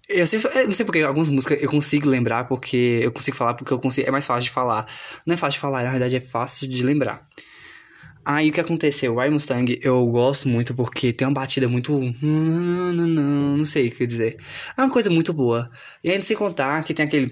Eu, 0.09 0.27
sei, 0.27 0.39
eu 0.55 0.67
não 0.67 0.73
sei 0.73 0.87
porque 0.87 1.01
algumas 1.01 1.29
músicas 1.29 1.61
eu 1.61 1.69
consigo 1.69 2.09
lembrar 2.09 2.45
porque 2.45 3.01
eu 3.03 3.11
consigo 3.11 3.37
falar 3.37 3.55
porque 3.55 3.73
eu 3.73 3.79
consigo, 3.79 4.09
é 4.09 4.11
mais 4.11 4.25
fácil 4.27 4.45
de 4.45 4.51
falar. 4.51 4.87
Não 5.27 5.35
é 5.35 5.37
fácil 5.37 5.59
de 5.59 5.61
falar, 5.61 5.83
na 5.83 5.91
verdade 5.91 6.17
é 6.17 6.21
fácil 6.21 6.69
de 6.69 6.85
lembrar. 6.85 7.27
Aí 8.25 8.51
o 8.51 8.53
que 8.53 8.61
aconteceu? 8.61 9.17
O 9.17 9.31
Mustang 9.31 9.79
eu 9.83 10.05
gosto 10.07 10.49
muito 10.49 10.75
porque 10.75 11.13
tem 11.13 11.29
uma 11.29 11.35
batida 11.35 11.69
muito. 11.69 12.01
Não 12.21 13.65
sei 13.65 13.87
o 13.87 13.91
que 13.91 14.05
dizer. 14.05 14.37
É 14.77 14.83
uma 14.83 14.91
coisa 14.91 15.09
muito 15.11 15.33
boa. 15.33 15.71
E 16.03 16.11
ainda 16.11 16.23
sem 16.23 16.37
contar 16.37 16.83
que 16.83 16.93
tem 16.93 17.07
aquele. 17.07 17.31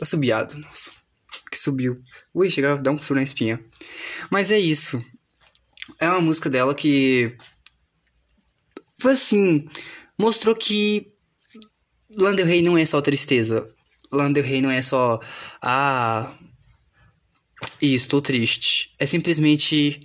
Assobiado. 0.00 0.58
Nossa. 0.58 0.90
Que 1.50 1.58
subiu. 1.58 2.00
Ui, 2.34 2.50
chegava 2.50 2.78
a 2.78 2.82
dar 2.82 2.90
um 2.90 2.98
frio 2.98 3.16
na 3.16 3.22
espinha. 3.22 3.62
Mas 4.30 4.50
é 4.50 4.58
isso. 4.58 5.02
É 5.98 6.08
uma 6.08 6.20
música 6.20 6.48
dela 6.48 6.74
que. 6.74 7.36
Foi 9.00 9.12
assim. 9.12 9.68
Mostrou 10.18 10.54
que. 10.54 11.12
Lander 12.16 12.46
Rey 12.46 12.62
não 12.62 12.76
é 12.76 12.84
só 12.84 13.00
tristeza. 13.00 13.68
Lander 14.12 14.44
Rey 14.44 14.60
não 14.60 14.70
é 14.70 14.82
só. 14.82 15.20
Ah 15.62 16.32
estou 17.80 18.20
triste. 18.20 18.92
É 18.98 19.06
simplesmente. 19.06 20.00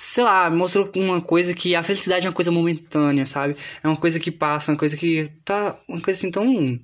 Sei 0.00 0.22
lá, 0.22 0.48
mostrou 0.48 0.88
uma 0.94 1.20
coisa 1.20 1.52
que 1.52 1.74
a 1.74 1.82
felicidade 1.82 2.24
é 2.24 2.28
uma 2.28 2.34
coisa 2.34 2.52
momentânea, 2.52 3.26
sabe? 3.26 3.56
É 3.82 3.88
uma 3.88 3.96
coisa 3.96 4.20
que 4.20 4.30
passa, 4.30 4.70
uma 4.70 4.78
coisa 4.78 4.96
que 4.96 5.28
tá. 5.44 5.76
Uma 5.88 6.00
coisa 6.00 6.16
assim 6.16 6.30
tão. 6.30 6.78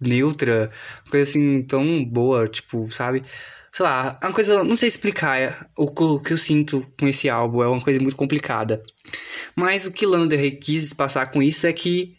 neutra, 0.00 0.68
uma 1.04 1.10
coisa 1.12 1.30
assim 1.30 1.62
tão 1.62 2.04
boa, 2.04 2.48
tipo, 2.48 2.90
sabe? 2.90 3.22
Sei 3.70 3.84
lá, 3.84 4.18
é 4.20 4.26
uma 4.26 4.32
coisa. 4.32 4.64
Não 4.64 4.74
sei 4.74 4.88
explicar 4.88 5.40
é, 5.40 5.54
o 5.76 6.18
que 6.18 6.32
eu 6.32 6.36
sinto 6.36 6.84
com 6.98 7.06
esse 7.06 7.28
álbum, 7.30 7.62
é 7.62 7.68
uma 7.68 7.80
coisa 7.80 8.00
muito 8.00 8.16
complicada. 8.16 8.82
Mas 9.54 9.86
o 9.86 9.92
que 9.92 10.04
Lana 10.04 10.26
Del 10.26 10.40
Rey 10.40 10.50
quis 10.50 10.92
passar 10.92 11.30
com 11.30 11.40
isso 11.40 11.64
é 11.64 11.72
que 11.72 12.16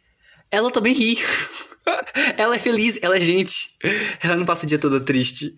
ela 0.50 0.72
também 0.72 0.93
ri. 0.93 1.17
ela 2.38 2.56
é 2.56 2.60
feliz, 2.60 3.00
ela 3.02 3.17
é 3.17 3.21
gente. 3.21 3.76
Ela 4.21 4.36
não 4.36 4.45
passa 4.45 4.65
o 4.65 4.67
dia 4.67 4.80
todo 4.80 5.00
triste. 5.00 5.54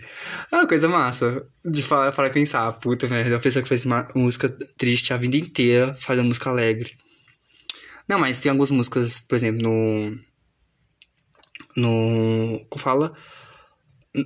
É 0.52 0.56
uma 0.56 0.68
coisa 0.68 0.88
massa 0.88 1.46
de 1.66 1.82
falar, 1.82 2.12
para 2.12 2.30
pensar. 2.30 2.72
Puta 2.74 3.08
merda, 3.08 3.38
a 3.38 3.40
pessoa 3.40 3.64
que 3.64 3.70
fez 3.70 3.86
uma 3.86 4.08
música 4.16 4.50
triste 4.78 5.14
a 5.14 5.18
vida 5.18 5.38
inteira 5.38 5.94
faz 5.94 6.20
uma 6.20 6.28
música 6.28 6.50
alegre. 6.50 6.92
Não, 8.08 8.20
mas 8.20 8.40
tem 8.40 8.50
algumas 8.50 8.72
músicas, 8.72 9.22
por 9.22 9.36
exemplo, 9.36 9.70
no. 9.70 10.18
No. 11.76 12.66
Como 12.70 12.84
fala? 12.84 13.14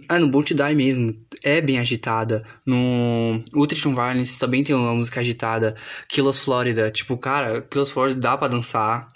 Ah, 0.08 0.18
no 0.18 0.30
Bolt 0.30 0.54
Die 0.54 0.76
mesmo. 0.76 1.14
É 1.44 1.60
bem 1.60 1.78
agitada. 1.78 2.42
No 2.66 3.44
Ultration 3.54 3.94
Violence 3.94 4.40
também 4.40 4.64
tem 4.64 4.74
uma 4.74 4.94
música 4.94 5.20
agitada. 5.20 5.76
Kills 6.08 6.40
Florida. 6.40 6.90
Tipo, 6.90 7.18
cara, 7.18 7.62
Kills 7.62 7.92
Florida 7.92 8.20
dá 8.20 8.38
pra 8.38 8.48
dançar. 8.48 9.12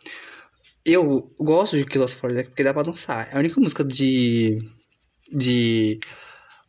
Eu 0.88 1.28
gosto 1.38 1.78
de 1.78 1.86
Kill 1.86 2.02
Us 2.02 2.14
For 2.14 2.34
Death 2.34 2.48
porque 2.48 2.64
dá 2.64 2.74
pra 2.74 2.82
dançar. 2.82 3.28
É 3.30 3.36
a 3.36 3.40
única 3.40 3.60
música 3.60 3.84
de. 3.84 4.58
de. 5.30 6.00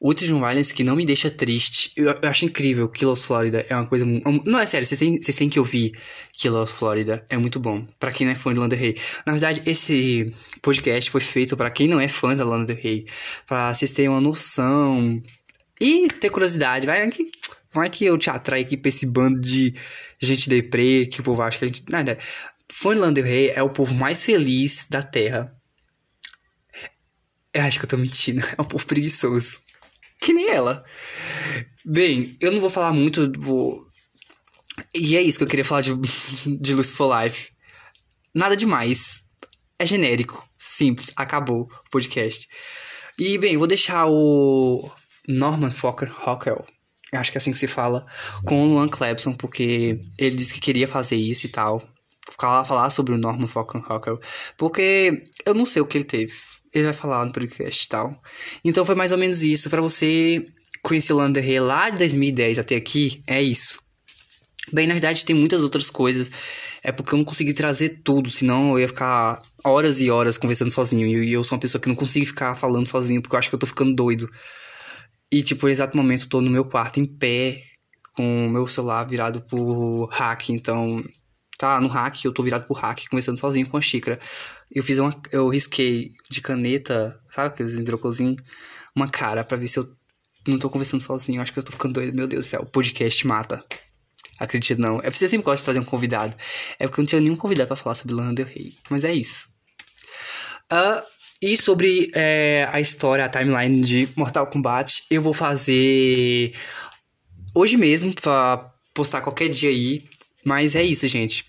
Ultimate 0.00 0.40
Violence 0.40 0.74
que 0.74 0.84
não 0.84 0.96
me 0.96 1.06
deixa 1.06 1.30
triste. 1.30 1.92
Eu, 1.96 2.06
eu 2.06 2.28
acho 2.28 2.44
incrível. 2.44 2.88
Kill 2.88 3.10
Us 3.12 3.24
Florida 3.24 3.64
é 3.68 3.76
uma 3.76 3.86
coisa. 3.86 4.04
Não, 4.44 4.58
é 4.58 4.66
sério, 4.66 4.86
vocês 4.86 4.98
têm, 4.98 5.20
vocês 5.20 5.36
têm 5.36 5.48
que 5.48 5.58
ouvir 5.60 5.92
Kill 6.32 6.60
Us 6.60 6.70
Florida. 6.72 7.24
É 7.30 7.36
muito 7.36 7.60
bom. 7.60 7.86
Pra 7.98 8.10
quem 8.10 8.26
não 8.26 8.32
é 8.32 8.36
fã 8.36 8.52
de 8.52 8.58
Lana 8.58 8.70
Del 8.70 8.78
Rey. 8.78 8.96
Na 9.24 9.32
verdade, 9.32 9.62
esse 9.66 10.34
podcast 10.62 11.10
foi 11.12 11.20
feito 11.20 11.56
para 11.56 11.70
quem 11.70 11.86
não 11.86 12.00
é 12.00 12.08
fã 12.08 12.34
da 12.34 12.44
Lana 12.44 12.64
Del 12.64 12.76
Rey. 12.76 13.06
Pra 13.46 13.72
vocês 13.72 13.92
terem 13.92 14.10
uma 14.10 14.20
noção. 14.20 15.22
E 15.80 16.08
ter 16.08 16.30
curiosidade. 16.30 16.86
Vai 16.86 17.08
que. 17.08 17.30
Vai 17.72 17.88
que 17.88 18.04
eu 18.04 18.18
te 18.18 18.30
atraio 18.30 18.64
aqui 18.64 18.76
pra 18.76 18.88
esse 18.88 19.06
bando 19.06 19.38
de 19.38 19.74
gente 20.20 20.48
deprê 20.48 21.06
que 21.06 21.20
o 21.20 21.22
povo 21.22 21.42
acha 21.42 21.58
que 21.58 21.64
a 21.64 21.68
gente. 21.68 21.84
Nada. 21.88 22.18
Fã 22.70 23.12
de 23.12 23.20
Rei 23.22 23.50
é 23.50 23.62
o 23.62 23.70
povo 23.70 23.94
mais 23.94 24.22
feliz 24.22 24.86
da 24.90 25.02
Terra. 25.02 25.54
Eu 27.52 27.62
acho 27.62 27.78
que 27.78 27.84
eu 27.84 27.88
tô 27.88 27.96
mentindo. 27.96 28.42
É 28.56 28.60
um 28.60 28.64
povo 28.64 28.86
preguiçoso. 28.86 29.60
Que 30.20 30.32
nem 30.32 30.50
ela. 30.50 30.84
Bem, 31.84 32.36
eu 32.40 32.52
não 32.52 32.60
vou 32.60 32.70
falar 32.70 32.92
muito. 32.92 33.32
Vou... 33.38 33.86
E 34.94 35.16
é 35.16 35.22
isso 35.22 35.38
que 35.38 35.44
eu 35.44 35.48
queria 35.48 35.64
falar 35.64 35.80
de, 35.80 35.94
de 36.60 36.74
Lust 36.74 36.94
for 36.94 37.22
Life. 37.22 37.50
Nada 38.34 38.56
demais. 38.56 39.24
É 39.78 39.86
genérico. 39.86 40.46
Simples. 40.56 41.10
Acabou 41.16 41.62
o 41.62 41.90
podcast. 41.90 42.46
E, 43.18 43.38
bem, 43.38 43.56
vou 43.56 43.66
deixar 43.66 44.06
o 44.06 44.92
Norman 45.26 45.70
Fokker 45.70 46.12
Rockwell. 46.12 46.64
Acho 47.12 47.32
que 47.32 47.38
é 47.38 47.40
assim 47.40 47.52
que 47.52 47.58
se 47.58 47.66
fala. 47.66 48.06
Com 48.44 48.62
o 48.62 48.66
Luan 48.74 48.88
Clebson, 48.88 49.32
porque 49.32 50.00
ele 50.18 50.36
disse 50.36 50.52
que 50.52 50.60
queria 50.60 50.86
fazer 50.86 51.16
isso 51.16 51.46
e 51.46 51.48
tal 51.48 51.97
falar, 52.38 52.64
falar 52.64 52.90
sobre 52.90 53.14
o 53.14 53.18
Norman 53.18 53.46
Rockwell, 53.46 54.20
porque 54.56 55.24
eu 55.44 55.54
não 55.54 55.64
sei 55.64 55.82
o 55.82 55.86
que 55.86 55.98
ele 55.98 56.04
teve. 56.04 56.32
Ele 56.74 56.84
vai 56.84 56.92
falar 56.92 57.24
no 57.24 57.32
podcast 57.32 57.84
e 57.84 57.88
tal. 57.88 58.22
Então 58.64 58.84
foi 58.84 58.94
mais 58.94 59.12
ou 59.12 59.18
menos 59.18 59.42
isso. 59.42 59.70
para 59.70 59.80
você 59.80 60.46
conhecer 60.82 61.12
o 61.12 61.32
Rey 61.32 61.60
lá 61.60 61.90
de 61.90 61.98
2010 61.98 62.58
até 62.58 62.76
aqui, 62.76 63.22
é 63.26 63.42
isso. 63.42 63.80
Bem, 64.72 64.86
na 64.86 64.94
verdade 64.94 65.24
tem 65.24 65.34
muitas 65.34 65.62
outras 65.62 65.90
coisas. 65.90 66.30
É 66.82 66.92
porque 66.92 67.12
eu 67.14 67.18
não 67.18 67.24
consegui 67.24 67.52
trazer 67.52 68.00
tudo, 68.04 68.30
senão 68.30 68.72
eu 68.72 68.80
ia 68.80 68.88
ficar 68.88 69.38
horas 69.64 70.00
e 70.00 70.10
horas 70.10 70.38
conversando 70.38 70.70
sozinho. 70.70 71.06
E 71.06 71.32
eu 71.32 71.42
sou 71.42 71.56
uma 71.56 71.60
pessoa 71.60 71.80
que 71.80 71.88
não 71.88 71.94
consigo 71.94 72.26
ficar 72.26 72.54
falando 72.54 72.86
sozinho, 72.86 73.20
porque 73.20 73.34
eu 73.34 73.38
acho 73.38 73.48
que 73.48 73.54
eu 73.54 73.58
tô 73.58 73.66
ficando 73.66 73.94
doido. 73.94 74.30
E, 75.30 75.42
tipo, 75.42 75.66
no 75.66 75.72
exato 75.72 75.96
momento 75.96 76.22
eu 76.22 76.28
tô 76.28 76.40
no 76.40 76.50
meu 76.50 76.64
quarto, 76.64 77.00
em 77.00 77.04
pé, 77.04 77.62
com 78.14 78.46
o 78.46 78.50
meu 78.50 78.66
celular 78.66 79.04
virado 79.04 79.42
pro 79.42 80.06
hack. 80.10 80.50
Então, 80.50 81.02
tá 81.58 81.80
no 81.80 81.88
hack, 81.88 82.24
eu 82.24 82.32
tô 82.32 82.42
virado 82.42 82.64
pro 82.64 82.74
hack, 82.74 83.06
conversando 83.10 83.38
sozinho 83.38 83.68
com 83.68 83.76
a 83.76 83.82
xícara. 83.82 84.18
Eu 84.70 84.82
fiz 84.82 84.98
uma. 84.98 85.10
Eu 85.32 85.48
risquei 85.48 86.12
de 86.30 86.40
caneta, 86.40 87.20
sabe 87.28 87.48
aqueles 87.48 87.74
hidrocozinhos? 87.74 88.40
Uma 88.94 89.08
cara 89.08 89.44
para 89.44 89.56
ver 89.56 89.68
se 89.68 89.78
eu 89.78 89.92
não 90.46 90.58
tô 90.58 90.70
conversando 90.70 91.02
sozinho. 91.02 91.42
Acho 91.42 91.52
que 91.52 91.58
eu 91.58 91.62
tô 91.62 91.72
ficando 91.72 91.94
doido. 91.94 92.14
Meu 92.14 92.28
Deus 92.28 92.46
do 92.46 92.48
céu, 92.48 92.62
o 92.62 92.66
podcast 92.66 93.26
mata. 93.26 93.60
Acredito 94.38 94.80
não. 94.80 94.98
É 94.98 95.10
porque 95.10 95.24
eu 95.24 95.28
sempre 95.28 95.44
gosto 95.44 95.58
de 95.58 95.64
trazer 95.64 95.80
um 95.80 95.84
convidado. 95.84 96.36
É 96.78 96.86
porque 96.86 97.00
eu 97.00 97.02
não 97.02 97.08
tinha 97.08 97.20
nenhum 97.20 97.36
convidado 97.36 97.68
para 97.68 97.76
falar 97.76 97.96
sobre 97.96 98.14
Lana 98.14 98.32
Del 98.32 98.46
Rey. 98.46 98.72
Mas 98.88 99.04
é 99.04 99.12
isso. 99.12 99.48
Uh, 100.72 101.02
e 101.42 101.56
sobre 101.56 102.10
é, 102.14 102.68
a 102.70 102.80
história, 102.80 103.24
a 103.24 103.28
timeline 103.28 103.80
de 103.80 104.08
Mortal 104.16 104.46
Kombat, 104.46 105.04
eu 105.10 105.22
vou 105.22 105.32
fazer 105.32 106.54
hoje 107.54 107.76
mesmo 107.76 108.14
pra 108.14 108.72
postar 108.94 109.22
qualquer 109.22 109.48
dia 109.48 109.70
aí. 109.70 110.04
Mas 110.44 110.76
é 110.76 110.82
isso, 110.82 111.06
gente. 111.08 111.44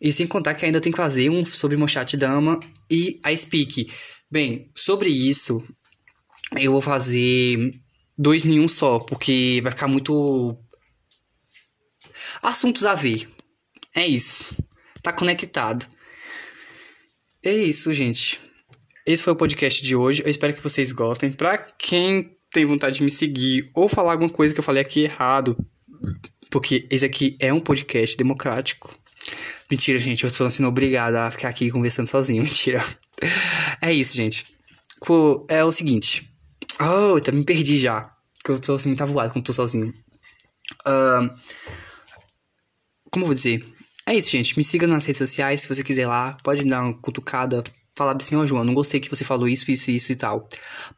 E 0.00 0.12
sem 0.12 0.26
contar 0.26 0.54
que 0.54 0.64
ainda 0.64 0.80
tem 0.80 0.92
que 0.92 0.98
fazer 0.98 1.30
um 1.30 1.44
sobre 1.44 1.76
Mochat 1.76 2.16
Dama 2.16 2.60
e 2.90 3.18
a 3.24 3.34
Speak. 3.36 3.90
Bem, 4.30 4.70
sobre 4.74 5.08
isso, 5.08 5.62
eu 6.58 6.72
vou 6.72 6.82
fazer 6.82 7.70
dois 8.16 8.44
em 8.44 8.60
um 8.60 8.68
só, 8.68 8.98
porque 8.98 9.60
vai 9.62 9.72
ficar 9.72 9.88
muito 9.88 10.58
Assuntos 12.42 12.84
a 12.84 12.94
ver. 12.94 13.28
É 13.94 14.06
isso. 14.06 14.56
Tá 15.02 15.12
conectado. 15.12 15.86
É 17.42 17.52
isso, 17.52 17.92
gente. 17.92 18.40
Esse 19.06 19.22
foi 19.22 19.32
o 19.32 19.36
podcast 19.36 19.82
de 19.82 19.94
hoje. 19.94 20.22
Eu 20.22 20.30
espero 20.30 20.54
que 20.54 20.62
vocês 20.62 20.92
gostem. 20.92 21.32
Pra 21.32 21.58
quem 21.58 22.36
tem 22.50 22.64
vontade 22.64 22.98
de 22.98 23.04
me 23.04 23.10
seguir 23.10 23.70
ou 23.74 23.88
falar 23.88 24.12
alguma 24.12 24.30
coisa 24.30 24.52
que 24.52 24.60
eu 24.60 24.64
falei 24.64 24.82
aqui 24.82 25.00
errado, 25.00 25.56
porque 26.50 26.86
esse 26.90 27.04
aqui 27.04 27.36
é 27.40 27.52
um 27.52 27.60
podcast 27.60 28.16
democrático. 28.16 28.96
Mentira, 29.70 29.98
gente. 29.98 30.24
Eu 30.24 30.28
estou 30.28 30.50
sendo 30.50 30.68
obrigado 30.68 31.14
a 31.16 31.30
ficar 31.30 31.48
aqui 31.48 31.70
conversando 31.70 32.06
sozinho. 32.06 32.42
Mentira. 32.44 32.84
É 33.80 33.92
isso, 33.92 34.16
gente. 34.16 34.46
É 35.48 35.64
o 35.64 35.72
seguinte. 35.72 36.30
Oh, 36.80 37.18
eu 37.18 37.34
me 37.34 37.44
perdi 37.44 37.78
já. 37.78 38.12
Que 38.44 38.50
eu 38.50 38.60
tô 38.60 38.74
assim, 38.74 38.88
muito 38.90 39.02
avoado 39.02 39.32
quando 39.32 39.44
tô 39.44 39.52
sozinho. 39.52 39.92
Uh, 40.86 41.28
como 43.10 43.24
eu 43.24 43.26
vou 43.26 43.34
dizer? 43.34 43.64
É 44.06 44.14
isso, 44.14 44.30
gente. 44.30 44.56
Me 44.56 44.62
siga 44.62 44.86
nas 44.86 45.04
redes 45.04 45.18
sociais, 45.18 45.62
se 45.62 45.68
você 45.68 45.82
quiser 45.82 46.06
lá. 46.06 46.36
Pode 46.42 46.62
me 46.64 46.70
dar 46.70 46.82
uma 46.82 46.94
cutucada. 46.94 47.62
Falar 47.96 48.16
assim, 48.20 48.36
ó, 48.36 48.40
oh, 48.40 48.46
João, 48.46 48.62
não 48.62 48.74
gostei 48.74 49.00
que 49.00 49.08
você 49.08 49.24
falou 49.24 49.48
isso, 49.48 49.70
isso, 49.70 49.90
isso 49.90 50.12
e 50.12 50.16
tal. 50.16 50.48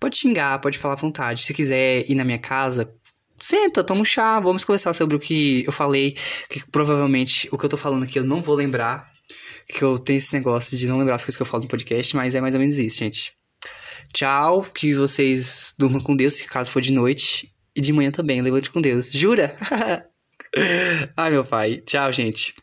Pode 0.00 0.18
xingar, 0.18 0.58
pode 0.60 0.78
falar 0.78 0.94
à 0.94 0.96
vontade. 0.96 1.44
Se 1.44 1.54
quiser 1.54 2.04
ir 2.10 2.14
na 2.14 2.24
minha 2.24 2.38
casa, 2.38 2.92
senta, 3.40 3.84
toma 3.84 4.00
um 4.00 4.04
chá, 4.04 4.38
vamos 4.40 4.64
conversar 4.64 4.94
sobre 4.94 5.16
o 5.16 5.20
que 5.20 5.64
eu 5.64 5.72
falei. 5.72 6.16
Que 6.50 6.64
provavelmente 6.70 7.48
o 7.52 7.58
que 7.58 7.64
eu 7.64 7.70
tô 7.70 7.76
falando 7.76 8.04
aqui 8.04 8.18
eu 8.18 8.24
não 8.24 8.40
vou 8.40 8.54
lembrar. 8.54 9.10
Que 9.68 9.82
eu 9.82 9.98
tenho 9.98 10.18
esse 10.18 10.32
negócio 10.32 10.76
de 10.76 10.86
não 10.86 10.98
lembrar 10.98 11.16
as 11.16 11.24
coisas 11.24 11.36
que 11.36 11.42
eu 11.42 11.46
falo 11.46 11.64
no 11.64 11.68
podcast, 11.68 12.16
mas 12.16 12.34
é 12.34 12.40
mais 12.40 12.54
ou 12.54 12.60
menos 12.60 12.78
isso, 12.78 12.98
gente. 12.98 13.32
Tchau, 14.12 14.62
que 14.62 14.94
vocês 14.94 15.74
durmam 15.78 16.00
com 16.00 16.16
Deus, 16.16 16.34
se 16.34 16.46
caso 16.46 16.70
for 16.70 16.80
de 16.80 16.92
noite. 16.92 17.52
E 17.76 17.80
de 17.80 17.92
manhã 17.92 18.10
também, 18.10 18.40
levante 18.42 18.70
com 18.70 18.80
Deus. 18.80 19.10
Jura? 19.10 19.54
Ai, 21.16 21.30
meu 21.30 21.44
pai. 21.44 21.76
Tchau, 21.86 22.12
gente. 22.12 22.54